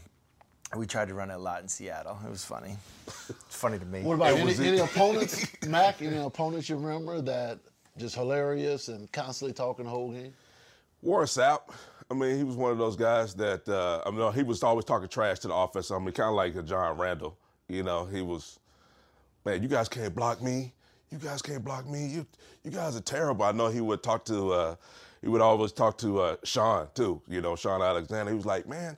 we 0.75 0.85
tried 0.87 1.09
to 1.09 1.13
run 1.13 1.29
it 1.29 1.33
a 1.33 1.37
lot 1.37 1.61
in 1.61 1.67
Seattle. 1.67 2.17
It 2.25 2.29
was 2.29 2.45
funny. 2.45 2.77
It's 3.07 3.55
funny 3.55 3.77
to 3.79 3.85
me. 3.85 4.03
What 4.03 4.15
about 4.15 4.37
any, 4.37 4.53
any 4.65 4.77
opponents, 4.89 5.45
Mack? 5.67 6.01
Any 6.01 6.17
opponents 6.17 6.69
you 6.69 6.77
remember 6.77 7.21
that 7.21 7.59
just 7.97 8.15
hilarious 8.15 8.87
and 8.87 9.11
constantly 9.11 9.53
talking 9.53 9.83
the 9.85 9.91
whole 9.91 10.11
game? 10.13 10.33
Warren 11.01 11.27
Sapp, 11.27 11.61
I 12.11 12.13
mean, 12.13 12.35
he 12.35 12.43
was 12.43 12.57
one 12.57 12.73
of 12.73 12.77
those 12.77 12.97
guys 12.97 13.33
that 13.35 13.67
uh, 13.69 14.01
I 14.05 14.11
mean, 14.11 14.33
he 14.33 14.43
was 14.43 14.61
always 14.63 14.83
talking 14.83 15.07
trash 15.07 15.39
to 15.39 15.47
the 15.47 15.55
offense. 15.55 15.91
I 15.91 15.97
mean, 15.97 16.11
kind 16.11 16.27
of 16.27 16.35
like 16.35 16.53
a 16.57 16.61
John 16.61 16.97
Randle. 16.97 17.37
You 17.69 17.83
know, 17.83 18.03
he 18.03 18.21
was, 18.21 18.59
man, 19.45 19.63
you 19.63 19.69
guys 19.69 19.87
can't 19.87 20.13
block 20.13 20.41
me. 20.41 20.73
You 21.09 21.17
guys 21.17 21.41
can't 21.41 21.63
block 21.63 21.87
me. 21.87 22.07
You, 22.07 22.25
you 22.65 22.71
guys 22.71 22.97
are 22.97 23.01
terrible. 23.01 23.45
I 23.45 23.53
know 23.53 23.69
he 23.69 23.79
would 23.79 24.03
talk 24.03 24.25
to, 24.25 24.51
uh, 24.51 24.75
he 25.21 25.29
would 25.29 25.39
always 25.39 25.71
talk 25.71 25.97
to 25.99 26.19
uh, 26.19 26.35
Shaun 26.43 26.89
too. 26.93 27.21
You 27.29 27.39
know, 27.39 27.55
Shaun 27.55 27.81
Alexander. 27.81 28.29
He 28.29 28.35
was 28.35 28.45
like, 28.45 28.67
man, 28.67 28.97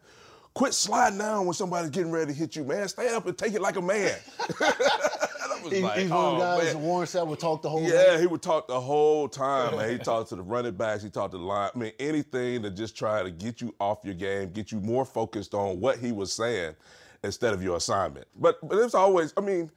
quit 0.56 0.74
sliding 0.74 1.20
down 1.20 1.46
when 1.46 1.54
somebody's 1.54 1.92
getting 1.92 2.12
ready 2.12 2.34
to 2.34 2.38
hit 2.38 2.56
you, 2.56 2.64
man. 2.64 2.88
Stand 2.88 3.16
up 3.16 3.28
and 3.28 3.38
take 3.38 3.54
it 3.54 3.62
like 3.62 3.76
a 3.76 3.82
man. 3.82 4.16
Was 5.64 5.74
He, 5.74 5.82
like, 5.82 6.00
he's 6.00 6.10
one 6.10 6.20
of 6.20 6.34
"Oh, 6.34 6.36
the 6.36 6.64
guys 6.64 6.74
man." 6.74 6.84
Warren 6.84 7.30
would 7.30 7.40
talk 7.40 7.62
the 7.62 7.70
whole 7.70 7.82
Yeah, 7.82 8.20
he 8.20 8.28
would 8.28 8.42
talk 8.42 8.68
the 8.68 8.80
whole 8.80 9.28
time, 9.28 9.78
man. 9.78 9.90
He 9.90 9.98
talked 9.98 10.30
to 10.30 10.36
the 10.36 10.44
running 10.44 10.74
backs, 10.74 11.04
he 11.04 11.10
talked 11.10 11.32
to 11.32 11.38
the 11.38 11.44
line. 11.44 11.72
I 11.74 11.78
mean, 11.78 11.92
anything 12.00 12.64
to 12.64 12.70
just 12.70 12.98
try 12.98 13.24
to 13.24 13.32
get 13.32 13.62
you 13.62 13.74
off 13.80 14.00
your 14.04 14.16
game, 14.16 14.52
get 14.52 14.72
you 14.72 14.80
more 14.80 15.06
focused 15.06 15.54
on 15.54 15.80
what 15.80 16.00
he 16.00 16.12
was 16.12 16.32
saying 16.32 16.76
instead 17.24 17.54
of 17.54 17.64
your 17.64 17.78
assignment. 17.78 18.28
But 18.36 18.60
but 18.68 18.78
it's 18.80 18.96
always, 18.96 19.34
I 19.38 19.42
mean, 19.42 19.72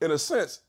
in 0.00 0.10
a 0.10 0.18
sense, 0.18 0.60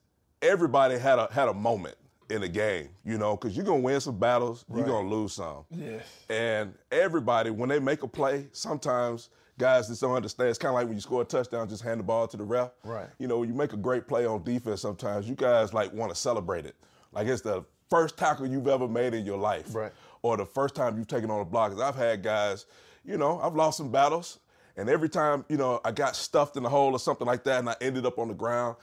everybody 0.42 0.98
had 0.98 1.20
a 1.20 1.28
had 1.32 1.48
a 1.48 1.54
moment 1.54 1.96
in 2.30 2.42
the 2.42 2.48
game, 2.50 2.90
you 3.06 3.18
know, 3.18 3.36
because 3.38 3.56
you're 3.56 3.66
gonna 3.66 3.80
win 3.80 4.00
some 4.02 4.18
battles, 4.18 4.66
you're 4.74 4.86
gonna 4.86 5.08
lose 5.08 5.34
some. 5.34 5.64
Yes. 5.72 6.04
And 6.30 6.74
everybody, 6.92 7.50
when 7.52 7.70
they 7.70 7.80
make 7.80 8.04
a 8.04 8.08
play, 8.08 8.48
sometimes 8.52 9.30
guys 9.58 9.88
just 9.88 10.02
don't 10.02 10.14
understand. 10.16 10.50
It's 10.50 10.60
kind 10.60 10.70
of 10.70 10.76
like 10.76 10.88
when 10.88 10.96
you 10.96 11.02
score 11.02 11.22
a 11.22 11.26
touchdown, 11.26 11.68
just 11.70 11.84
hand 11.84 12.00
the 12.00 12.04
ball 12.04 12.28
to 12.28 12.38
the 12.38 12.44
ref. 12.44 12.72
Right. 12.84 13.08
You 13.18 13.28
know, 13.28 13.40
when 13.40 13.50
you 13.50 13.56
make 13.56 13.74
a 13.74 13.78
great 13.78 14.08
play 14.08 14.26
on 14.26 14.44
defense, 14.44 14.82
sometimes 14.82 15.28
you 15.28 15.36
guys 15.36 15.74
like 15.74 15.94
want 15.94 16.12
to 16.12 16.16
celebrate 16.16 16.66
it, 16.66 16.76
like 17.14 17.28
it's 17.28 17.42
the 17.42 17.64
first 17.90 18.18
tackle 18.18 18.46
you've 18.46 18.68
ever 18.68 18.88
made 18.88 19.14
in 19.14 19.26
your 19.26 19.38
life, 19.38 19.74
Right. 19.74 19.92
Or 20.22 20.36
the 20.36 20.46
first 20.46 20.76
time 20.76 20.98
you've 20.98 21.08
taken 21.08 21.32
on 21.32 21.40
a 21.40 21.46
block. 21.46 21.72
'Cause 21.72 21.80
I've 21.80 21.96
had 21.96 22.22
guys, 22.24 22.66
you 23.06 23.18
know, 23.18 23.40
I've 23.40 23.56
lost 23.56 23.78
some 23.78 23.90
battles, 23.92 24.40
and 24.76 24.90
every 24.90 25.08
time 25.08 25.46
you 25.48 25.56
know 25.56 25.80
I 25.86 25.92
got 25.92 26.16
stuffed 26.16 26.58
in 26.58 26.64
the 26.64 26.70
hole 26.70 26.92
or 26.92 27.00
something 27.00 27.26
like 27.26 27.44
that, 27.46 27.60
and 27.60 27.70
I 27.70 27.76
ended 27.80 28.06
up 28.06 28.20
on 28.20 28.28
the 28.28 28.34
ground. 28.34 28.76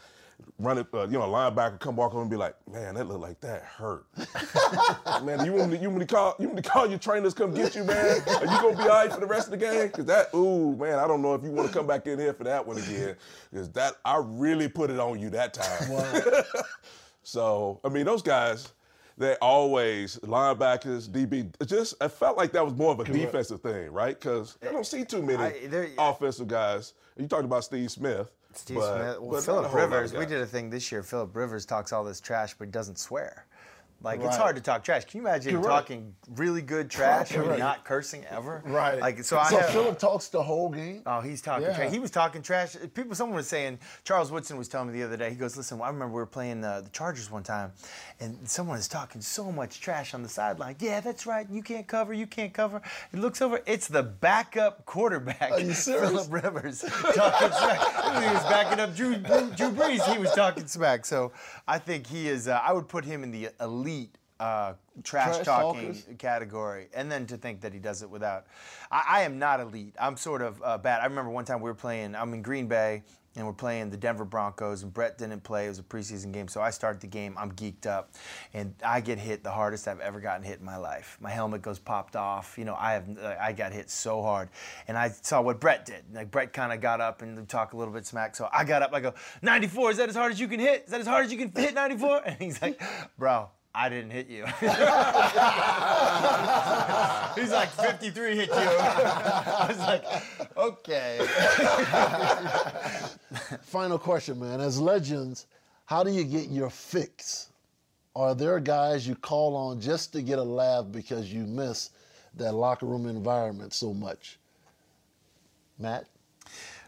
Running, 0.59 0.87
uh, 0.95 1.03
you 1.07 1.19
know, 1.19 1.23
a 1.23 1.27
linebacker 1.27 1.81
come 1.81 1.97
walk 1.97 2.13
over 2.13 2.23
and 2.23 2.31
be 2.31 2.37
like, 2.37 2.55
"Man, 2.71 2.95
that 2.95 3.09
looked 3.09 3.21
like 3.21 3.41
that 3.41 3.63
hurt." 3.63 4.07
man, 5.25 5.45
you 5.45 5.53
want 5.53 5.73
me, 5.73 5.79
you 5.79 5.89
want 5.89 6.01
me 6.01 6.07
to 6.07 6.15
call, 6.15 6.37
you 6.39 6.47
want 6.47 6.57
me 6.57 6.63
to 6.63 6.69
call 6.69 6.87
your 6.89 6.99
trainers 6.99 7.35
come 7.35 7.53
get 7.53 7.75
you, 7.75 7.83
man? 7.83 8.21
Are 8.29 8.41
you 8.43 8.61
gonna 8.61 8.77
be 8.77 8.83
all 8.83 8.89
right 8.89 9.13
for 9.13 9.21
the 9.21 9.27
rest 9.27 9.49
of 9.49 9.51
the 9.51 9.57
game? 9.57 9.89
Cause 9.91 10.05
that, 10.07 10.29
ooh, 10.35 10.77
man, 10.77 10.99
I 10.99 11.09
don't 11.09 11.23
know 11.23 11.35
if 11.35 11.43
you 11.43 11.51
want 11.51 11.69
to 11.69 11.75
come 11.75 11.87
back 11.87 12.07
in 12.07 12.19
here 12.19 12.33
for 12.33 12.45
that 12.45 12.65
one 12.65 12.79
again. 12.79 13.17
Cause 13.53 13.69
that, 13.71 13.95
I 14.05 14.23
really 14.25 14.69
put 14.69 14.91
it 14.91 15.01
on 15.01 15.19
you 15.19 15.29
that 15.31 15.55
time. 15.55 15.91
Wow. 15.91 16.43
so, 17.25 17.81
I 17.85 17.89
mean, 17.89 18.05
those 18.05 18.23
guys, 18.23 18.73
they 19.17 19.35
always 19.37 20.19
linebackers, 20.19 21.09
DB. 21.09 21.53
Just, 21.67 21.95
I 22.01 22.09
felt 22.09 22.37
like 22.37 22.53
that 22.53 22.65
was 22.65 22.75
more 22.75 22.93
of 22.93 23.01
a 23.01 23.05
defensive 23.05 23.61
thing, 23.61 23.93
right? 23.93 24.19
Because 24.19 24.57
I 24.63 24.73
don't 24.73 24.87
see 24.87 25.05
too 25.05 25.23
many 25.23 25.43
I- 25.43 25.91
offensive 25.99 26.49
guys. 26.49 26.95
You 27.17 27.27
talked 27.27 27.45
about 27.45 27.65
Steve 27.65 27.91
Smith. 27.91 28.31
Steve 28.57 28.77
but- 28.79 28.97
Smith. 28.97 29.21
Well, 29.21 29.31
but 29.33 29.45
Philip 29.45 29.67
whole 29.67 29.75
lot 29.79 29.85
of 29.85 29.93
Rivers. 29.93 30.13
We 30.13 30.27
did 30.27 30.41
a 30.41 30.47
thing 30.47 30.71
this 30.71 30.91
year. 30.93 31.03
Philip 31.03 31.35
Rivers 31.35 31.67
talks 31.67 31.93
all 31.93 32.05
this 32.05 32.21
trash, 32.21 32.55
but 32.59 32.67
he 32.67 32.71
doesn't 32.71 32.99
swear. 32.99 33.47
Like 34.05 34.21
it's 34.23 34.37
hard 34.37 34.55
to 34.57 34.63
talk 34.63 34.85
trash. 34.85 35.07
Can 35.07 35.21
you 35.23 35.27
imagine 35.27 35.53
Correct. 35.55 35.67
talking 35.69 36.15
really 36.37 36.61
good 36.63 36.91
trash 36.91 37.31
and 37.33 37.45
Correct. 37.45 37.59
not 37.59 37.85
cursing 37.85 38.25
ever? 38.31 38.63
Right. 38.67 39.01
Like 39.01 39.25
so, 39.25 39.39
I 39.39 39.49
So 39.49 39.59
have. 39.59 39.71
Philip 39.71 39.99
talks 39.99 40.29
the 40.29 40.43
whole 40.43 40.69
game. 40.69 41.03
Oh, 41.07 41.21
he's 41.21 41.41
talking 41.41 41.67
Yeah. 41.67 41.75
trash. 41.77 41.91
He 41.93 41.99
was 41.99 42.11
talking 42.11 42.43
trash. 42.43 42.77
People, 42.93 43.15
someone 43.15 43.37
was 43.37 43.49
saying, 43.49 43.79
Charles 44.05 44.31
Woodson 44.31 44.59
was 44.59 44.69
telling 44.69 44.89
me 44.93 44.99
the 44.99 45.05
other 45.05 45.17
day. 45.17 45.31
He 45.31 45.37
goes, 45.37 45.57
"Listen, 45.57 45.81
I 45.81 45.87
remember 45.87 46.09
we 46.09 46.15
were 46.17 46.27
playing 46.27 46.63
uh, 46.65 46.83
the 46.83 46.91
Chargers 46.91 47.31
one 47.31 47.43
time, 47.43 47.73
and 48.21 48.39
someone 48.49 48.79
is 48.79 48.89
talking 48.89 49.23
so 49.23 49.51
much 49.51 49.81
trash 49.81 50.13
on 50.13 50.23
the 50.23 50.29
sideline. 50.29 50.77
Yeah, 50.81 51.01
that's 51.01 51.27
right. 51.27 51.49
You 51.51 51.63
can't 51.63 51.87
cover. 51.87 52.13
You 52.13 52.27
can't 52.27 52.53
cover. 52.53 52.83
He 53.11 53.17
looks 53.17 53.41
over. 53.41 53.61
It's 53.67 53.89
the 53.89 54.03
backup 54.03 54.85
quarterback, 54.85 55.51
Are 55.51 55.61
you 55.61 55.73
serious? 55.73 56.11
Philip 56.11 56.27
Rivers, 56.45 56.81
talking 56.83 57.53
smack. 57.57 57.79
he 58.23 58.35
was 58.35 58.43
backing 58.45 58.81
up 58.81 58.95
Drew, 58.95 59.17
Drew, 59.17 59.51
Drew 59.57 59.71
Brees. 59.71 60.03
He 60.13 60.19
was 60.19 60.33
talking 60.35 60.67
smack. 60.67 61.07
So 61.07 61.33
I 61.67 61.79
think 61.79 62.07
he 62.07 62.29
is. 62.29 62.49
Uh, 62.49 62.61
I 62.63 62.73
would 62.73 62.87
put 62.89 63.05
him 63.07 63.23
in 63.23 63.31
the 63.31 63.49
elite. 63.61 63.94
Uh, 64.41 64.75
trash, 65.05 65.37
Trash 65.37 65.47
talking 65.47 65.95
talkers? 65.95 66.09
category, 66.19 66.89
and 66.93 67.11
then 67.11 67.25
to 67.25 67.37
think 67.37 67.61
that 67.61 67.73
he 67.73 67.79
does 67.79 68.03
it 68.03 68.11
without. 68.11 68.47
I, 68.91 69.03
I 69.09 69.23
am 69.23 69.39
not 69.39 69.61
elite. 69.61 69.95
I'm 69.99 70.17
sort 70.17 70.43
of 70.43 70.61
uh, 70.63 70.77
bad. 70.77 71.01
I 71.01 71.05
remember 71.07 71.31
one 71.31 71.45
time 71.45 71.61
we 71.61 71.71
were 71.71 71.75
playing. 71.75 72.15
I'm 72.17 72.35
in 72.35 72.43
Green 72.43 72.67
Bay. 72.67 73.05
And 73.37 73.45
we're 73.45 73.53
playing 73.53 73.91
the 73.91 73.97
Denver 73.97 74.25
Broncos, 74.25 74.85
and 74.85 74.95
Brett 74.95 75.19
didn't 75.19 75.43
play. 75.43 75.67
It 75.67 75.69
was 75.71 75.81
a 75.81 75.83
preseason 75.83 76.31
game, 76.31 76.47
so 76.47 76.61
I 76.61 76.71
start 76.71 77.01
the 77.01 77.09
game. 77.09 77.35
I'm 77.37 77.51
geeked 77.51 77.85
up, 77.85 78.13
and 78.53 78.77
I 78.85 79.01
get 79.01 79.19
hit 79.19 79.43
the 79.43 79.51
hardest 79.51 79.89
I've 79.89 79.99
ever 79.99 80.21
gotten 80.21 80.45
hit 80.45 80.61
in 80.61 80.65
my 80.65 80.77
life. 80.77 81.19
My 81.21 81.31
helmet 81.31 81.61
goes 81.61 81.81
popped 81.81 82.15
off. 82.15 82.57
You 82.57 82.65
know, 82.65 82.77
I 82.79 82.93
have 82.93 83.09
I 83.41 83.53
got 83.53 83.73
hit 83.73 83.91
so 83.91 84.23
hard, 84.23 84.51
and 84.87 84.97
I 84.97 85.09
saw 85.09 85.43
what 85.43 85.59
Brett 85.59 85.85
did. 85.85 86.05
Like 86.13 86.31
Brett 86.31 86.53
kind 86.53 86.73
of 86.73 86.81
got 86.81 87.01
up 87.01 87.23
and 87.23 87.49
talked 87.49 87.75
a 87.75 87.77
little 87.77 87.93
bit 87.93 88.07
smack. 88.07 88.37
So 88.37 88.49
I 88.53 88.63
got 88.63 88.83
up. 88.83 88.95
I 88.95 89.01
go, 89.01 89.15
94. 89.43 89.91
Is 89.91 89.97
that 89.97 90.09
as 90.09 90.15
hard 90.15 90.31
as 90.31 90.39
you 90.39 90.47
can 90.47 90.61
hit? 90.61 90.85
Is 90.85 90.93
that 90.93 91.01
as 91.01 91.07
hard 91.09 91.25
as 91.25 91.33
you 91.33 91.39
can 91.39 91.51
hit 91.61 91.75
94? 91.75 92.23
And 92.27 92.37
he's 92.39 92.63
like, 92.63 92.81
Bro, 93.19 93.49
I 93.77 93.89
didn't 93.89 94.11
hit 94.11 94.29
you. 94.29 94.45
He's 97.35 97.51
like 97.51 97.71
53 97.71 98.37
hit 98.37 98.49
you. 98.49 98.55
I 98.55 99.67
was 99.69 99.79
like, 99.79 100.05
okay. 100.57 101.19
Final 103.63 103.99
question, 103.99 104.39
man. 104.39 104.61
As 104.61 104.81
legends, 104.81 105.47
how 105.87 106.05
do 106.05 106.13
you 106.13 106.23
get 106.23 106.51
your 106.51 106.71
fix? 106.71 107.49
Are 108.15 108.37
there 108.37 108.61
guys 108.61 109.09
you 109.09 109.17
call 109.17 109.57
on 109.57 109.81
just 109.81 110.13
to 110.13 110.23
get 110.23 110.39
a 110.39 110.43
laugh 110.43 110.87
because 110.93 111.33
you 111.33 111.43
miss 111.43 111.91
that 112.37 112.55
locker 112.55 112.87
room 112.87 113.07
environment 113.07 113.75
so 113.75 113.93
much? 113.93 114.39
Matt? 115.81 116.07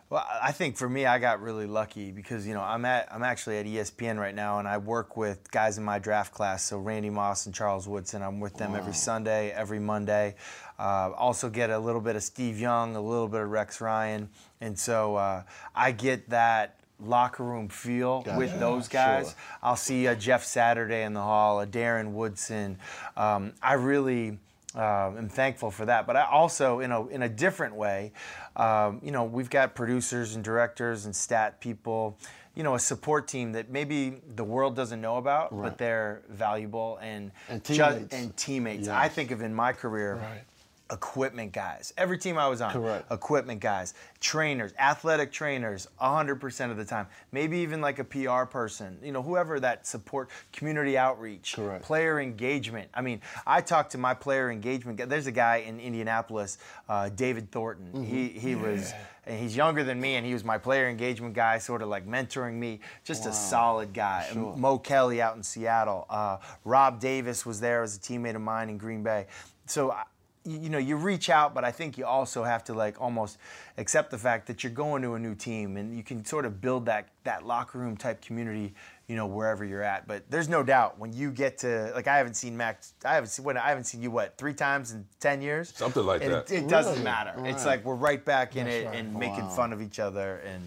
Well, 0.09 0.25
I 0.40 0.53
think 0.53 0.77
for 0.77 0.88
me, 0.88 1.05
I 1.05 1.19
got 1.19 1.42
really 1.42 1.66
lucky 1.66 2.12
because 2.12 2.47
you 2.47 2.55
know 2.55 2.61
I'm 2.61 2.85
at 2.85 3.12
I'm 3.12 3.25
actually 3.25 3.59
at 3.59 3.66
ESPN 3.66 4.19
right 4.19 4.35
now, 4.35 4.61
and 4.61 4.69
I 4.69 4.79
work 4.79 5.16
with 5.16 5.51
guys 5.51 5.79
in 5.79 5.85
my 5.85 5.99
draft 5.99 6.33
class. 6.33 6.62
So 6.62 6.79
Randy 6.79 7.11
Moss 7.11 7.47
and 7.47 7.55
Charles 7.55 7.88
Woodson, 7.88 8.23
I'm 8.23 8.38
with 8.38 8.55
them 8.55 8.77
every 8.77 8.95
Sunday, 8.95 9.51
every 9.51 9.81
Monday. 9.81 10.37
Uh, 10.79 11.11
also 11.16 11.49
get 11.51 11.71
a 11.71 11.79
little 11.79 12.01
bit 12.01 12.14
of 12.14 12.23
Steve 12.23 12.61
Young, 12.61 12.95
a 12.95 13.01
little 13.01 13.27
bit 13.27 13.40
of 13.40 13.51
Rex 13.51 13.81
Ryan, 13.81 14.29
and 14.61 14.79
so 14.79 15.16
uh, 15.16 15.42
I 15.75 15.90
get 15.90 16.31
that 16.31 16.79
locker 17.01 17.42
room 17.42 17.69
feel 17.69 18.25
with 18.37 18.59
those 18.61 18.87
guys. 18.88 19.27
Sure. 19.31 19.37
I'll 19.62 19.77
see 19.77 20.07
a 20.07 20.14
Jeff 20.14 20.45
Saturday 20.45 21.03
in 21.03 21.14
the 21.14 21.21
hall, 21.21 21.61
a 21.61 21.66
Darren 21.66 22.12
Woodson. 22.12 22.79
Um, 23.16 23.55
I 23.61 23.75
really 23.75 24.38
uh, 24.76 25.12
am 25.16 25.28
thankful 25.28 25.70
for 25.70 25.86
that. 25.86 26.06
But 26.06 26.16
I 26.16 26.24
also, 26.24 26.80
in 26.80 26.92
a 26.92 27.06
in 27.08 27.22
a 27.22 27.28
different 27.28 27.74
way, 27.74 28.12
um, 28.56 29.00
you 29.02 29.10
know, 29.10 29.24
we've 29.24 29.50
got 29.50 29.74
producers 29.74 30.34
and 30.34 30.44
directors 30.44 31.06
and 31.06 31.14
stat 31.16 31.60
people. 31.60 32.18
You 32.54 32.62
know, 32.62 32.74
a 32.74 32.78
support 32.78 33.28
team 33.28 33.52
that 33.52 33.68
maybe 33.68 34.22
the 34.34 34.44
world 34.44 34.74
doesn't 34.76 35.00
know 35.02 35.18
about, 35.18 35.50
but 35.54 35.76
they're 35.76 36.22
valuable 36.30 36.98
and 37.02 37.30
And 37.50 37.62
ju- 37.62 37.74
teammates. 37.74 38.14
and 38.14 38.36
teammates. 38.36 38.86
Yes. 38.86 38.96
I 38.96 39.08
think 39.08 39.30
of 39.30 39.42
in 39.42 39.54
my 39.54 39.72
career 39.74 40.14
Right. 40.14 40.42
Equipment 40.90 41.53
guys. 41.53 41.92
Every 41.96 42.18
team 42.18 42.38
I 42.38 42.49
was 42.49 42.61
on, 42.61 42.72
Correct. 42.72 43.11
equipment 43.11 43.61
guys, 43.61 43.94
trainers, 44.20 44.72
athletic 44.79 45.33
trainers, 45.33 45.88
100% 46.01 46.70
of 46.70 46.77
the 46.77 46.85
time. 46.85 47.07
Maybe 47.33 47.59
even 47.59 47.81
like 47.81 47.99
a 47.99 48.05
PR 48.05 48.44
person, 48.44 48.99
you 49.03 49.12
know, 49.12 49.22
whoever 49.22 49.59
that 49.61 49.87
support, 49.87 50.31
community 50.53 50.96
outreach, 50.96 51.55
Correct. 51.55 51.85
player 51.85 52.20
engagement. 52.20 52.88
I 52.94 53.01
mean, 53.03 53.20
I 53.46 53.61
talked 53.61 53.92
to 53.92 53.99
my 53.99 54.14
player 54.14 54.51
engagement 54.51 54.99
guy. 54.99 55.07
There's 55.07 55.27
a 55.27 55.33
guy 55.33 55.57
in 55.59 55.81
Indianapolis, 55.81 56.59
uh, 56.88 57.09
David 57.09 57.51
Thornton. 57.51 57.87
Mm-hmm. 57.92 58.05
He 58.05 58.29
he 58.29 58.55
was, 58.55 58.92
and 59.27 59.38
he's 59.40 59.57
younger 59.57 59.83
than 59.83 60.01
me, 60.01 60.14
and 60.14 60.25
he 60.27 60.33
was 60.33 60.44
my 60.44 60.59
player 60.59 60.88
engagement 60.88 61.35
guy, 61.35 61.59
sort 61.59 61.83
of 61.83 61.88
like 61.88 62.07
mentoring 62.07 62.55
me. 62.55 62.81
Just 63.05 63.27
a 63.27 63.33
solid 63.33 63.92
guy. 63.92 64.29
Mo 64.35 64.79
Kelly 64.79 65.20
out 65.20 65.37
in 65.37 65.42
Seattle. 65.42 66.07
Uh, 66.09 66.38
Rob 66.64 67.01
Davis 67.01 67.44
was 67.44 67.61
there 67.61 67.83
as 67.83 67.96
a 67.96 67.99
teammate 68.01 68.37
of 68.37 68.42
mine 68.42 68.68
in 68.68 68.79
Green 68.79 69.03
Bay. 69.03 69.27
So. 69.66 69.90
I, 69.90 70.05
you 70.46 70.59
you 70.61 70.68
know 70.70 70.78
you 70.78 70.96
reach 70.96 71.28
out 71.28 71.54
but 71.54 71.64
i 71.64 71.70
think 71.70 71.98
you 71.98 72.04
also 72.06 72.44
have 72.44 72.62
to 72.64 72.72
like 72.72 73.00
almost 73.00 73.38
accept 73.78 74.11
the 74.11 74.18
fact 74.18 74.46
that 74.46 74.62
you're 74.62 74.72
going 74.72 75.02
to 75.02 75.14
a 75.14 75.18
new 75.18 75.35
team 75.35 75.76
and 75.76 75.96
you 75.96 76.02
can 76.02 76.24
sort 76.24 76.44
of 76.46 76.61
build 76.61 76.87
that 76.87 77.09
that 77.24 77.44
locker 77.46 77.78
room 77.78 77.96
type 77.96 78.20
community 78.22 78.72
you 79.09 79.16
know 79.16 79.26
wherever 79.26 79.64
you're 79.64 79.82
at 79.82 80.06
but 80.06 80.22
there's 80.30 80.48
no 80.48 80.62
doubt 80.62 80.98
when 80.98 81.12
you 81.12 81.30
get 81.30 81.59
to 81.59 81.90
like 81.94 82.06
i 82.06 82.16
haven't 82.16 82.35
seen 82.35 82.56
mack 82.56 82.82
i 83.04 83.14
haven't 83.14 83.28
seen 83.28 83.44
what 83.44 83.56
i 83.56 83.68
haven't 83.68 83.85
seen 83.85 84.00
you 84.02 84.11
what 84.11 84.37
three 84.38 84.54
times 84.54 84.92
in 84.92 85.04
10 85.20 85.42
years 85.42 85.72
Something 85.76 86.06
like 86.06 86.22
and 86.22 86.32
that. 86.32 86.50
it, 86.50 86.64
it 86.64 86.68
doesn't 86.68 86.92
Really? 86.94 87.04
matter 87.04 87.35
it's 87.44 87.66
like 87.66 87.85
we're 87.85 87.94
right 87.94 88.24
back 88.24 88.56
in 88.56 88.64
That's 88.64 88.76
it 88.76 88.87
right. 88.87 88.96
and 88.96 89.14
making 89.14 89.48
fun 89.50 89.72
of 89.72 89.82
each 89.82 89.98
other 89.98 90.37
and 90.46 90.62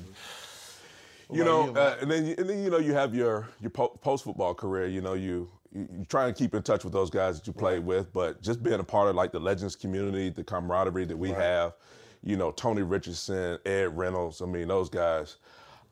you 1.32 1.44
know, 1.44 1.66
you, 1.66 1.74
uh, 1.78 1.96
and 2.02 2.10
then 2.10 2.26
you, 2.26 2.36
and 2.40 2.50
then 2.50 2.64
you 2.64 2.72
know 2.72 2.80
you 2.80 2.96
have 2.96 3.14
your 3.14 3.48
your 3.62 3.70
po- 3.70 3.90
post 4.02 4.24
football 4.24 4.56
career. 4.56 4.88
You 4.88 5.02
know, 5.02 5.14
you, 5.14 5.48
you 5.72 5.88
you 5.98 6.06
try 6.06 6.28
and 6.28 6.36
keep 6.36 6.54
in 6.56 6.64
touch 6.64 6.84
with 6.84 6.94
those 6.94 7.10
guys 7.10 7.38
that 7.40 7.48
you 7.48 7.54
played 7.54 7.86
with, 7.86 8.12
but 8.14 8.42
just 8.42 8.64
being 8.64 8.80
a 8.80 8.84
part 8.84 9.10
of 9.10 9.16
like 9.16 9.32
the 9.32 9.40
Legends 9.40 9.76
community, 9.76 10.30
the 10.30 10.44
camaraderie 10.44 11.06
that 11.06 11.18
we 11.18 11.30
have. 11.32 11.74
You 12.22 12.36
know, 12.36 12.52
Tony 12.52 12.82
Richardson, 12.82 13.60
Ed 13.66 13.96
Reynolds. 13.98 14.42
I 14.42 14.46
mean, 14.46 14.68
those 14.68 14.90
guys. 14.90 15.38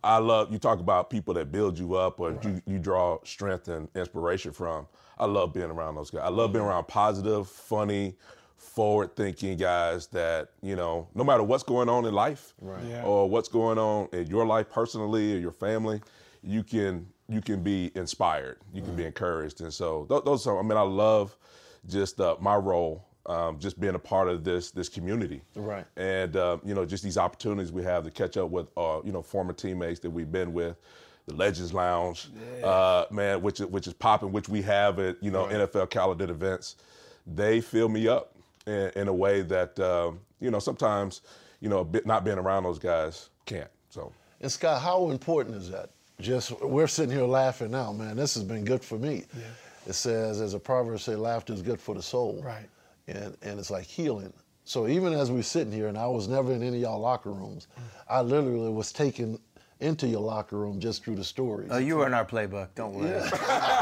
I 0.03 0.17
love 0.17 0.51
you 0.51 0.59
talk 0.59 0.79
about 0.79 1.09
people 1.09 1.33
that 1.35 1.51
build 1.51 1.77
you 1.79 1.95
up 1.95 2.19
or 2.19 2.37
you, 2.43 2.61
you 2.65 2.79
draw 2.79 3.17
strength 3.23 3.67
and 3.67 3.87
inspiration 3.95 4.51
from. 4.51 4.87
I 5.17 5.25
love 5.25 5.53
being 5.53 5.71
around 5.71 5.95
those 5.95 6.11
guys. 6.11 6.21
I 6.25 6.29
love 6.29 6.53
being 6.53 6.63
around 6.65 6.87
positive, 6.87 7.47
funny, 7.49 8.15
forward 8.57 9.15
thinking 9.15 9.57
guys 9.57 10.07
that, 10.07 10.49
you 10.61 10.75
know, 10.75 11.07
no 11.15 11.23
matter 11.23 11.43
what's 11.43 11.63
going 11.63 11.89
on 11.89 12.05
in 12.05 12.13
life 12.13 12.53
Yeah. 12.61 13.03
or 13.03 13.29
what's 13.29 13.49
going 13.49 13.77
on 13.77 14.09
in 14.13 14.27
your 14.27 14.45
life 14.45 14.69
personally 14.69 15.33
or 15.35 15.39
your 15.39 15.51
family, 15.51 16.01
you 16.43 16.63
can 16.63 17.07
you 17.29 17.41
can 17.41 17.61
be 17.61 17.91
inspired. 17.95 18.57
You 18.73 18.81
can 18.81 18.95
be 18.95 19.05
encouraged. 19.05 19.61
And 19.61 19.73
so 19.73 20.05
th- 20.09 20.23
those 20.23 20.47
are 20.47 20.57
I 20.57 20.61
mean 20.61 20.77
I 20.77 20.81
love 20.81 21.37
just 21.87 22.19
uh, 22.19 22.35
my 22.39 22.55
role 22.55 23.07
um, 23.27 23.59
just 23.59 23.79
being 23.79 23.95
a 23.95 23.99
part 23.99 24.29
of 24.29 24.43
this 24.43 24.71
this 24.71 24.89
community. 24.89 25.41
Right. 25.55 25.85
And 25.97 26.35
uh, 26.35 26.57
you 26.63 26.73
know, 26.73 26.85
just 26.85 27.03
these 27.03 27.17
opportunities 27.17 27.71
we 27.71 27.83
have 27.83 28.03
to 28.05 28.11
catch 28.11 28.37
up 28.37 28.49
with 28.49 28.67
uh, 28.77 29.01
you 29.03 29.11
know 29.11 29.21
former 29.21 29.53
teammates 29.53 29.99
that 30.01 30.09
we've 30.09 30.31
been 30.31 30.53
with. 30.53 30.77
The 31.27 31.35
Legends 31.35 31.73
Lounge, 31.73 32.29
uh, 32.63 33.03
man, 33.11 33.41
which 33.41 33.59
is 33.59 33.65
which 33.65 33.85
is 33.85 33.93
popping, 33.93 34.31
which 34.31 34.47
we 34.47 34.61
have 34.61 34.97
at 34.99 35.21
you 35.21 35.29
know 35.29 35.45
NFL 35.45 35.89
calendar 35.89 36.31
events. 36.31 36.77
They 37.25 37.59
fill 37.59 37.89
me 37.89 38.07
up 38.07 38.33
in, 38.65 38.91
in 38.95 39.07
a 39.09 39.13
way 39.13 39.41
that 39.41 39.77
um, 39.77 40.21
you 40.39 40.49
know 40.49 40.59
sometimes 40.59 41.21
you 41.59 41.67
know 41.67 41.89
not 42.05 42.23
being 42.23 42.37
around 42.37 42.63
those 42.63 42.79
guys 42.79 43.29
can't. 43.45 43.69
So 43.89 44.13
And 44.39 44.49
Scott, 44.49 44.81
how 44.81 45.09
important 45.09 45.57
is 45.57 45.69
that? 45.69 45.89
Just 46.19 46.59
we're 46.61 46.87
sitting 46.87 47.15
here 47.15 47.25
laughing 47.25 47.71
now, 47.71 47.91
man. 47.91 48.15
This 48.17 48.33
has 48.33 48.43
been 48.43 48.65
good 48.65 48.83
for 48.83 48.97
me. 48.97 49.25
It 49.85 49.93
says, 49.93 50.41
as 50.41 50.53
a 50.53 50.59
proverb 50.59 50.99
say, 50.99 51.15
laughter 51.15 51.53
is 51.53 51.61
good 51.61 51.79
for 51.79 51.93
the 51.93 52.01
soul. 52.01 52.41
Right. 52.43 52.67
And 53.07 53.37
and 53.43 53.59
it's 53.59 53.69
like 53.69 53.85
healing. 53.85 54.33
So 54.63 54.87
even 54.87 55.13
as 55.13 55.31
we're 55.31 55.43
sitting 55.43 55.71
here, 55.71 55.87
and 55.87 55.97
I 55.97 56.07
was 56.07 56.27
never 56.27 56.51
in 56.51 56.61
any 56.61 56.77
of 56.77 56.81
y'all 56.81 56.99
locker 56.99 57.31
rooms, 57.31 57.67
mm. 57.79 57.83
I 58.09 58.21
literally 58.21 58.69
was 58.69 58.91
taken 58.91 59.39
into 59.79 60.07
your 60.07 60.21
locker 60.21 60.57
room 60.57 60.79
just 60.79 61.03
through 61.03 61.15
the 61.15 61.23
stories. 61.23 61.69
Oh, 61.71 61.77
you 61.77 61.97
were 61.97 62.07
in 62.07 62.13
our 62.13 62.25
playbook. 62.25 62.69
Don't 62.75 62.93
worry. 62.93 63.13
I, 63.15 63.29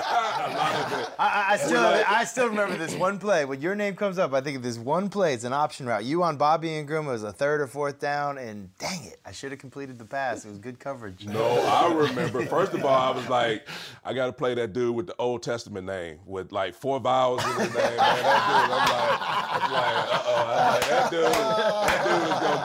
I- 0.47 1.45
I 1.49 1.58
still, 1.58 2.03
I 2.08 2.23
still 2.25 2.47
remember 2.49 2.75
this 2.77 2.93
one 2.95 3.17
play. 3.19 3.45
When 3.45 3.62
your 3.62 3.75
name 3.75 3.95
comes 3.95 4.17
up, 4.19 4.34
I 4.34 4.41
think 4.41 4.58
of 4.58 4.63
this 4.63 4.77
one 4.77 5.10
play. 5.10 5.34
It's 5.34 5.43
an 5.43 5.53
option 5.53 5.86
route. 5.86 6.03
You 6.03 6.23
on 6.23 6.38
Bobby 6.38 6.69
Engram 6.69 7.05
it 7.05 7.12
was 7.12 7.23
a 7.23 7.31
third 7.31 7.62
or 7.62 7.67
fourth 7.67 7.99
down, 7.99 8.38
and 8.38 8.69
dang 8.77 9.03
it, 9.05 9.17
I 9.25 9.31
should 9.31 9.51
have 9.51 9.60
completed 9.60 9.97
the 9.97 10.05
pass. 10.05 10.43
It 10.45 10.49
was 10.49 10.58
good 10.58 10.79
coverage. 10.79 11.25
No, 11.25 11.43
I 11.45 11.93
remember. 11.93 12.45
First 12.45 12.73
of 12.73 12.84
all, 12.86 12.93
I 13.13 13.15
was 13.15 13.27
like, 13.29 13.67
I 14.03 14.13
got 14.13 14.25
to 14.27 14.34
play 14.34 14.53
that 14.55 14.73
dude 14.73 14.95
with 14.95 15.08
the 15.08 15.15
Old 15.17 15.43
Testament 15.43 15.86
name 15.88 16.19
with 16.25 16.51
like 16.51 16.73
four 16.75 16.99
vowels 16.99 17.43
in 17.45 17.51
his 17.51 17.73
name. 17.73 17.75
Man, 17.75 17.97
that 17.97 18.12
dude, 18.51 18.71
I'm 18.71 18.89
like, 18.89 19.63
I'm 19.63 19.71
like, 19.71 20.13
uh-oh. 20.13 20.45
I'm 20.45 20.73
like, 20.73 20.89
that 20.89 21.12
dude, 21.12 21.23
that 21.25 22.03
dude 22.05 22.23
is 22.23 22.39
gonna 22.39 22.64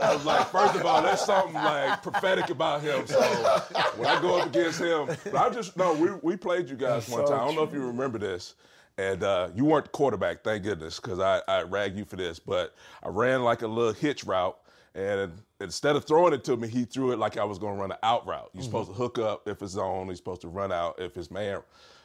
I 0.00 0.14
was 0.14 0.24
like, 0.24 0.46
first 0.48 0.74
of 0.74 0.84
all, 0.84 1.02
there's 1.02 1.20
something 1.20 1.54
like 1.54 2.02
prophetic 2.02 2.50
about 2.50 2.82
him. 2.82 3.06
So 3.06 3.20
when 3.96 4.08
I 4.08 4.20
go 4.20 4.38
up 4.38 4.48
against 4.48 4.80
him, 4.80 5.06
but 5.24 5.36
I 5.36 5.50
just 5.50 5.76
no, 5.76 5.94
we 5.94 6.10
we 6.22 6.36
played 6.36 6.68
you 6.68 6.76
guys 6.76 7.08
one 7.08 7.26
so 7.26 7.32
time. 7.32 7.40
I 7.40 7.44
don't 7.46 7.54
know 7.56 7.64
if 7.64 7.72
you 7.72 7.86
remember 7.86 8.18
this. 8.18 8.54
And 8.96 9.24
uh, 9.24 9.48
you 9.56 9.64
weren't 9.64 9.86
the 9.86 9.90
quarterback, 9.90 10.44
thank 10.44 10.62
goodness, 10.62 11.00
because 11.00 11.18
I, 11.18 11.42
I 11.48 11.62
ragged 11.62 11.98
you 11.98 12.04
for 12.04 12.14
this. 12.14 12.38
But 12.38 12.76
I 13.02 13.08
ran 13.08 13.42
like 13.42 13.62
a 13.62 13.66
little 13.66 13.92
hitch 13.92 14.22
route, 14.22 14.56
and 14.94 15.32
instead 15.60 15.96
of 15.96 16.04
throwing 16.04 16.32
it 16.32 16.44
to 16.44 16.56
me, 16.56 16.68
he 16.68 16.84
threw 16.84 17.10
it 17.10 17.18
like 17.18 17.36
I 17.36 17.42
was 17.42 17.58
going 17.58 17.74
to 17.74 17.80
run 17.80 17.90
an 17.90 17.98
out 18.04 18.24
route. 18.24 18.50
You're 18.54 18.62
supposed 18.62 18.90
to 18.90 18.94
hook 18.94 19.18
up 19.18 19.48
if 19.48 19.62
it's 19.62 19.72
zone. 19.72 20.06
You're 20.06 20.14
supposed 20.14 20.42
to 20.42 20.48
run 20.48 20.70
out 20.70 21.00
if 21.00 21.16
it's 21.16 21.28
man. 21.28 21.60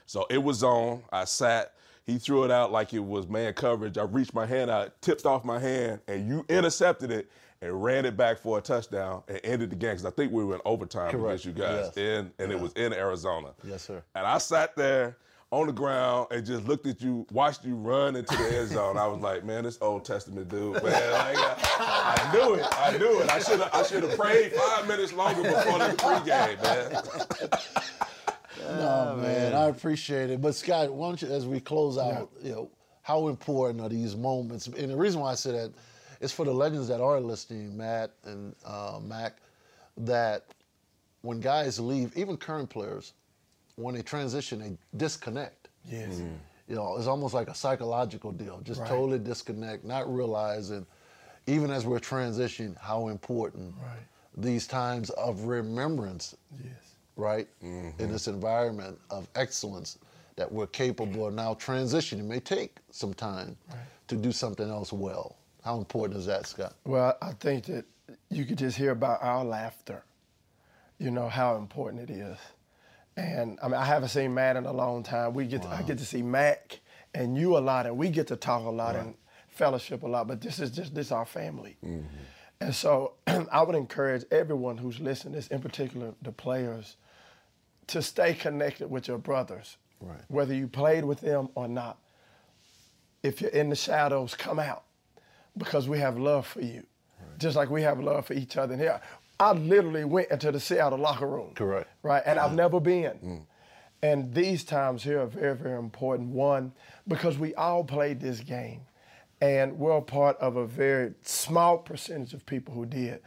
So 0.07 0.25
it 0.31 0.41
was 0.41 0.57
zone. 0.57 1.03
I 1.12 1.25
sat. 1.25 1.73
He 2.09 2.17
threw 2.17 2.43
it 2.43 2.51
out 2.51 2.71
like 2.71 2.93
it 2.93 2.99
was 2.99 3.27
man 3.27 3.53
coverage. 3.53 3.97
I 3.97 4.03
reached 4.03 4.33
my 4.33 4.45
hand 4.45 4.71
out, 4.71 4.99
tipped 5.01 5.25
off 5.25 5.45
my 5.45 5.59
hand, 5.59 5.99
and 6.07 6.27
you 6.27 6.45
intercepted 6.49 7.11
it 7.11 7.29
and 7.61 7.83
ran 7.83 8.05
it 8.05 8.15
back 8.17 8.39
for 8.39 8.57
a 8.57 8.61
touchdown 8.61 9.21
and 9.27 9.39
ended 9.43 9.69
the 9.69 9.75
game. 9.75 9.91
Because 9.91 10.05
I 10.05 10.11
think 10.11 10.31
we 10.31 10.43
were 10.43 10.55
in 10.55 10.61
overtime 10.65 11.11
Correct. 11.11 11.25
against 11.43 11.45
you 11.45 11.51
guys, 11.53 11.91
Yes. 11.95 11.97
in, 11.97 12.31
and 12.39 12.51
it 12.51 12.59
was 12.59 12.73
in 12.73 12.93
Arizona. 12.93 13.49
Yes, 13.63 13.83
sir. 13.83 14.01
And 14.15 14.25
I 14.25 14.37
sat 14.39 14.75
there 14.75 15.17
on 15.51 15.67
the 15.67 15.73
ground 15.73 16.27
and 16.31 16.45
just 16.45 16.65
looked 16.65 16.87
at 16.87 17.01
you, 17.01 17.25
watched 17.31 17.65
you 17.65 17.75
run 17.75 18.15
into 18.15 18.35
the 18.37 18.57
end 18.57 18.69
zone. 18.69 18.97
I 18.97 19.07
was 19.07 19.19
like, 19.19 19.43
man, 19.43 19.63
this 19.65 19.77
Old 19.81 20.05
Testament 20.05 20.47
dude, 20.47 20.73
man. 20.75 20.83
Like, 20.83 21.37
I, 21.37 22.29
I 22.29 22.33
knew 22.33 22.53
it. 22.55 22.65
I 22.71 22.97
knew 22.97 23.21
it. 23.21 23.29
I 23.29 23.39
should 23.39 23.59
have. 23.59 23.73
I 23.73 23.83
should 23.83 24.03
have 24.03 24.17
prayed 24.17 24.53
five 24.53 24.87
minutes 24.87 25.11
longer 25.13 25.43
before 25.43 25.79
the 25.79 25.95
pregame, 25.97 26.63
man. 26.63 27.81
No, 28.77 29.15
man, 29.17 29.53
I 29.53 29.65
appreciate 29.67 30.29
it. 30.29 30.41
But 30.41 30.55
Scott, 30.55 30.93
why 30.93 31.08
don't 31.10 31.21
you, 31.21 31.27
as 31.29 31.45
we 31.45 31.60
close 31.60 31.97
out, 31.97 32.29
you 32.41 32.51
know, 32.51 32.71
how 33.01 33.27
important 33.27 33.82
are 33.82 33.89
these 33.89 34.15
moments? 34.15 34.67
And 34.67 34.91
the 34.91 34.95
reason 34.97 35.21
why 35.21 35.32
I 35.32 35.36
say 35.36 35.51
that 35.53 35.71
is 36.21 36.32
for 36.32 36.45
the 36.45 36.53
legends 36.53 36.88
that 36.89 37.01
are 37.01 37.19
listening, 37.19 37.75
Matt 37.75 38.12
and 38.25 38.55
uh, 38.65 38.99
Mack, 39.01 39.38
that 39.97 40.45
when 41.21 41.39
guys 41.39 41.79
leave, 41.79 42.15
even 42.15 42.38
current 42.38 42.69
players, 42.69 43.13
when 43.75 43.95
they 43.95 44.01
transition, 44.01 44.60
they 44.60 44.77
disconnect. 44.97 45.69
Yes. 45.86 46.21
You 46.67 46.75
know, 46.75 46.97
it's 46.97 47.08
almost 47.08 47.34
like 47.34 47.47
a 47.49 47.55
psychological 47.55 48.32
deal. 48.32 48.60
Just 48.63 48.82
Right. 48.82 48.89
totally 48.89 49.19
disconnect, 49.19 49.84
not 49.84 50.13
realizing, 50.13 50.86
even 51.47 51.71
as 51.71 51.86
we're 51.86 51.99
transitioning, 51.99 52.77
how 52.77 53.08
important 53.08 53.73
Right. 53.82 53.97
these 54.38 54.67
times 54.67 55.10
of 55.12 55.45
remembrance 55.45 56.36
Yes. 56.63 56.88
Right? 57.19 57.47
In 57.62 57.93
mm-hmm. 57.97 58.12
this 58.12 58.27
environment 58.27 58.97
of 59.10 59.27
excellence 59.36 59.97
that 60.38 60.49
we're 60.49 60.67
capable 60.67 61.27
of 61.27 61.34
now 61.34 61.53
transitioning. 61.55 62.19
It 62.19 62.25
may 62.25 62.39
take 62.39 62.77
some 62.91 63.13
time 63.13 63.58
to 64.08 64.15
do 64.15 64.32
something 64.32 64.69
else 64.69 64.93
well. 64.93 65.36
How 65.65 65.77
important 65.77 66.17
is 66.17 66.25
that, 66.27 66.47
Scott? 66.47 66.75
Well, 66.86 67.17
I 67.21 67.34
think 67.34 67.65
that 67.65 67.86
you 68.29 68.45
could 68.45 68.58
just 68.58 68.77
hear 68.77 68.91
about 68.91 69.21
our 69.21 69.43
laughter. 69.43 70.03
You 70.97 71.12
know 71.12 71.27
how 71.27 71.58
important 71.58 72.10
it 72.10 72.13
is. 72.13 72.38
And 73.17 73.60
I 73.62 73.67
mean, 73.67 73.75
I 73.75 73.84
haven't 73.84 74.10
seen 74.10 74.34
Matt 74.34 74.55
in 74.55 74.65
a 74.65 74.71
long 74.71 75.03
time. 75.03 75.34
We 75.34 75.45
get 75.45 75.63
to, 75.63 75.67
I 75.67 75.82
get 75.82 75.97
to 75.97 76.05
see 76.05 76.21
Mack 76.21 76.79
and 77.13 77.38
you 77.38 77.58
a 77.58 77.60
lot, 77.60 77.86
and 77.86 77.97
we 77.97 78.08
get 78.10 78.27
to 78.27 78.38
talk 78.38 78.65
a 78.65 78.69
lot 78.69 78.95
and 78.95 79.15
fellowship 79.49 80.03
a 80.03 80.08
lot. 80.08 80.27
But 80.27 80.39
this 80.39 80.60
is 80.60 80.71
just 80.71 80.95
this 80.95 81.12
our 81.12 81.25
family. 81.25 81.75
Mm-hmm. 81.86 82.05
And 82.62 82.73
so 82.73 83.13
I 83.51 83.62
would 83.62 83.75
encourage 83.75 84.23
everyone 84.32 84.77
who's 84.77 85.01
listening, 85.01 85.34
this 85.34 85.47
in 85.47 85.60
particular 85.60 86.13
the 86.21 86.32
players, 86.32 86.95
to 87.89 88.02
stay 88.02 88.34
connected 88.34 88.89
with 88.89 89.08
your 89.08 89.17
brothers, 89.17 89.78
Right. 89.99 90.21
whether 90.28 90.54
you 90.54 90.67
played 90.67 91.06
with 91.06 91.21
them 91.21 91.49
or 91.56 91.67
not. 91.67 91.97
If 93.21 93.41
you're 93.41 93.52
in 93.52 93.69
the 93.69 93.75
shadows, 93.75 94.34
come 94.36 94.60
out 94.60 94.84
because 95.58 95.89
we 95.89 95.99
have 95.99 96.17
love 96.17 96.47
for 96.47 96.62
you, 96.62 96.86
just 97.38 97.56
like 97.56 97.69
we 97.69 97.82
have 97.82 97.99
love 97.99 98.25
for 98.25 98.34
each 98.34 98.56
other. 98.56 98.73
And 98.73 98.82
here, 98.82 99.02
I 99.39 99.52
literally 99.54 100.06
went 100.06 100.30
into 100.30 100.52
the 100.52 100.60
Seattle 100.60 100.99
locker 100.99 101.28
room. 101.28 101.54
Correct. 101.54 101.89
Right, 102.04 102.23
and 102.25 102.39
I've 102.39 102.52
mm. 102.52 102.56
never 102.56 102.80
been. 102.80 103.17
Mm. 103.23 103.45
And 104.02 104.34
these 104.34 104.63
times 104.63 105.04
here 105.04 105.21
are 105.21 105.28
very, 105.28 105.56
very 105.56 105.78
important. 105.78 106.30
One, 106.30 106.71
because 107.08 107.38
we 107.38 107.54
all 107.56 107.84
played 107.84 108.21
this 108.21 108.39
game, 108.39 108.82
and 109.41 109.78
we're 109.78 109.97
a 109.97 110.02
part 110.02 110.38
of 110.38 110.56
a 110.56 110.65
very 110.65 111.13
small 111.23 111.78
percentage 111.78 112.34
of 112.34 112.45
people 112.45 112.73
who 112.73 112.86
did. 112.86 113.21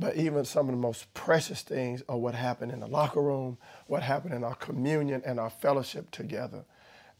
But 0.00 0.16
even 0.16 0.46
some 0.46 0.68
of 0.68 0.74
the 0.74 0.80
most 0.80 1.12
precious 1.12 1.60
things 1.60 2.02
are 2.08 2.16
what 2.16 2.34
happened 2.34 2.72
in 2.72 2.80
the 2.80 2.86
locker 2.86 3.20
room, 3.20 3.58
what 3.86 4.02
happened 4.02 4.32
in 4.32 4.42
our 4.42 4.54
communion 4.54 5.22
and 5.26 5.38
our 5.38 5.50
fellowship 5.50 6.10
together. 6.10 6.64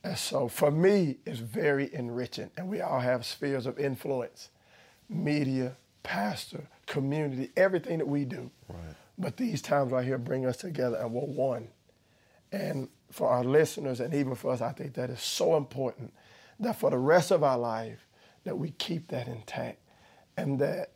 And 0.02 0.16
so 0.16 0.48
for 0.48 0.70
me, 0.70 1.18
it's 1.26 1.40
very 1.40 1.92
enriching. 1.94 2.50
And 2.56 2.68
we 2.68 2.80
all 2.80 3.00
have 3.00 3.26
spheres 3.26 3.66
of 3.66 3.78
influence 3.78 4.48
media, 5.10 5.76
pastor, 6.02 6.68
community, 6.86 7.50
everything 7.54 7.98
that 7.98 8.08
we 8.08 8.24
do. 8.24 8.50
Right. 8.68 8.94
But 9.18 9.36
these 9.36 9.60
times 9.60 9.92
right 9.92 10.04
here 10.04 10.16
bring 10.16 10.46
us 10.46 10.56
together 10.56 10.96
and 10.96 11.12
we're 11.12 11.26
one. 11.26 11.68
And 12.50 12.88
for 13.10 13.28
our 13.28 13.44
listeners 13.44 14.00
and 14.00 14.14
even 14.14 14.34
for 14.36 14.52
us, 14.52 14.62
I 14.62 14.72
think 14.72 14.94
that 14.94 15.10
is 15.10 15.20
so 15.20 15.56
important 15.56 16.14
that 16.58 16.76
for 16.76 16.88
the 16.90 16.98
rest 16.98 17.30
of 17.30 17.42
our 17.42 17.58
life, 17.58 18.06
that 18.44 18.56
we 18.56 18.70
keep 18.70 19.08
that 19.08 19.28
intact. 19.28 19.80
And 20.36 20.58
that, 20.60 20.92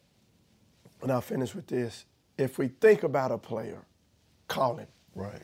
and 1.05 1.13
I'll 1.13 1.21
finish 1.21 1.55
with 1.55 1.67
this, 1.67 2.07
if 2.39 2.59
we 2.59 2.69
think 2.69 3.03
about 3.03 3.31
a 3.31 3.37
player, 3.37 3.85
call 4.49 4.77
him. 4.77 4.89
Right. 5.15 5.43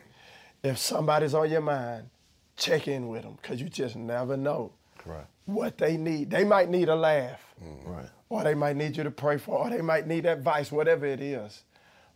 If 0.64 0.78
somebody's 0.78 1.34
on 1.34 1.50
your 1.50 1.60
mind, 1.60 2.08
check 2.56 2.88
in 2.88 3.08
with 3.08 3.22
them 3.22 3.36
because 3.40 3.60
you 3.60 3.68
just 3.68 3.94
never 3.94 4.38
know 4.38 4.72
Correct. 4.96 5.28
what 5.44 5.76
they 5.76 5.98
need. 5.98 6.30
They 6.30 6.44
might 6.44 6.70
need 6.70 6.88
a 6.88 6.96
laugh, 6.96 7.54
mm-hmm. 7.62 7.90
Right. 7.90 8.08
or 8.30 8.42
they 8.42 8.54
might 8.54 8.76
need 8.76 8.96
you 8.96 9.04
to 9.04 9.10
pray 9.10 9.36
for, 9.36 9.58
or 9.58 9.68
they 9.70 9.82
might 9.82 10.06
need 10.06 10.24
advice, 10.24 10.72
whatever 10.72 11.04
it 11.04 11.20
is. 11.20 11.62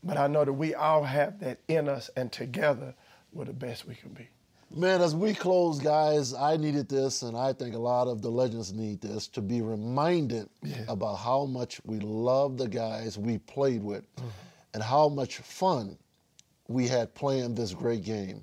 But 0.03 0.17
I 0.17 0.27
know 0.27 0.47
that 0.47 0.53
we 0.55 0.75
all 0.75 1.05
have 1.05 1.39
that 1.41 1.59
in 1.69 1.87
us, 1.87 2.09
and 2.17 2.33
together 2.33 2.95
we're 3.31 3.45
the 3.45 3.53
best 3.53 3.87
we 3.87 3.95
can 3.95 4.11
be. 4.15 4.29
Man, 4.77 5.01
as 5.03 5.15
we 5.15 5.35
close, 5.35 5.79
guys, 5.79 6.35
I 6.35 6.57
needed 6.57 6.89
this, 6.89 7.23
and 7.23 7.37
I 7.37 7.53
think 7.53 7.77
a 7.77 7.79
lot 7.79 8.09
of 8.09 8.23
the 8.23 8.31
legends 8.31 8.73
need 8.73 9.01
this 9.01 9.29
to 9.29 9.41
be 9.41 9.63
reminded 9.63 10.49
about 10.89 11.15
how 11.15 11.45
much 11.45 11.81
we 11.85 12.01
love 12.01 12.59
the 12.59 12.67
guys 12.67 13.17
we 13.17 13.39
played 13.39 13.85
with 13.85 14.05
and 14.73 14.83
how 14.83 15.09
much 15.09 15.37
fun 15.39 15.97
we 16.67 16.89
had 16.89 17.15
playing 17.15 17.55
this 17.55 17.73
great 17.73 18.03
game. 18.03 18.43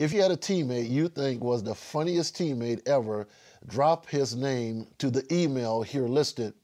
If 0.00 0.12
you 0.12 0.20
had 0.20 0.32
a 0.32 0.36
teammate 0.36 0.90
you 0.90 1.08
think 1.08 1.44
was 1.44 1.62
the 1.62 1.76
funniest 1.76 2.36
teammate 2.36 2.80
ever, 2.88 3.28
drop 3.68 4.08
his 4.08 4.34
name 4.34 4.88
to 4.98 5.10
the 5.10 5.24
email 5.32 5.82
here 5.82 6.08
listed, 6.08 6.54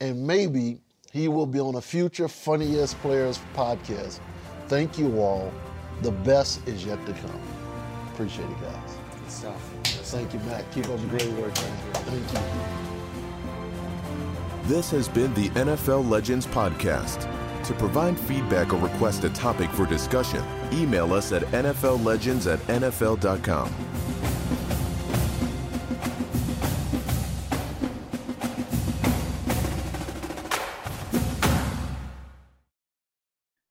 and 0.00 0.26
maybe 0.26 0.80
he 1.12 1.28
will 1.28 1.46
be 1.46 1.60
on 1.60 1.76
a 1.76 1.80
future 1.80 2.26
Funniest 2.26 2.98
Players 3.00 3.38
podcast. 3.54 4.18
Thank 4.66 4.98
you 4.98 5.20
all. 5.20 5.52
The 6.02 6.10
best 6.10 6.66
is 6.66 6.84
yet 6.84 7.04
to 7.06 7.12
come 7.12 7.59
appreciate 8.20 8.50
it, 8.50 8.60
guys. 8.60 8.98
Good 9.18 9.30
stuff. 9.30 9.70
Thank 9.84 10.34
you, 10.34 10.40
Matt. 10.40 10.70
Keep 10.72 10.90
up 10.90 11.00
the 11.00 11.06
great 11.06 11.30
work, 11.32 11.54
man. 11.54 11.78
Thank 11.94 12.32
you. 12.34 12.40
This 14.68 14.90
has 14.90 15.08
been 15.08 15.32
the 15.32 15.48
NFL 15.50 16.08
Legends 16.08 16.46
Podcast. 16.46 17.26
To 17.64 17.72
provide 17.74 18.20
feedback 18.20 18.74
or 18.74 18.76
request 18.76 19.24
a 19.24 19.30
topic 19.30 19.70
for 19.70 19.86
discussion, 19.86 20.44
email 20.70 21.14
us 21.14 21.32
at 21.32 21.44
nfllegends 21.44 22.52
at 22.52 22.58
nfl.com. 22.66 23.74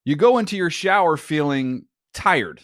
You 0.05 0.15
go 0.15 0.39
into 0.39 0.57
your 0.57 0.71
shower 0.71 1.17
feeling 1.17 1.85
tired 2.15 2.63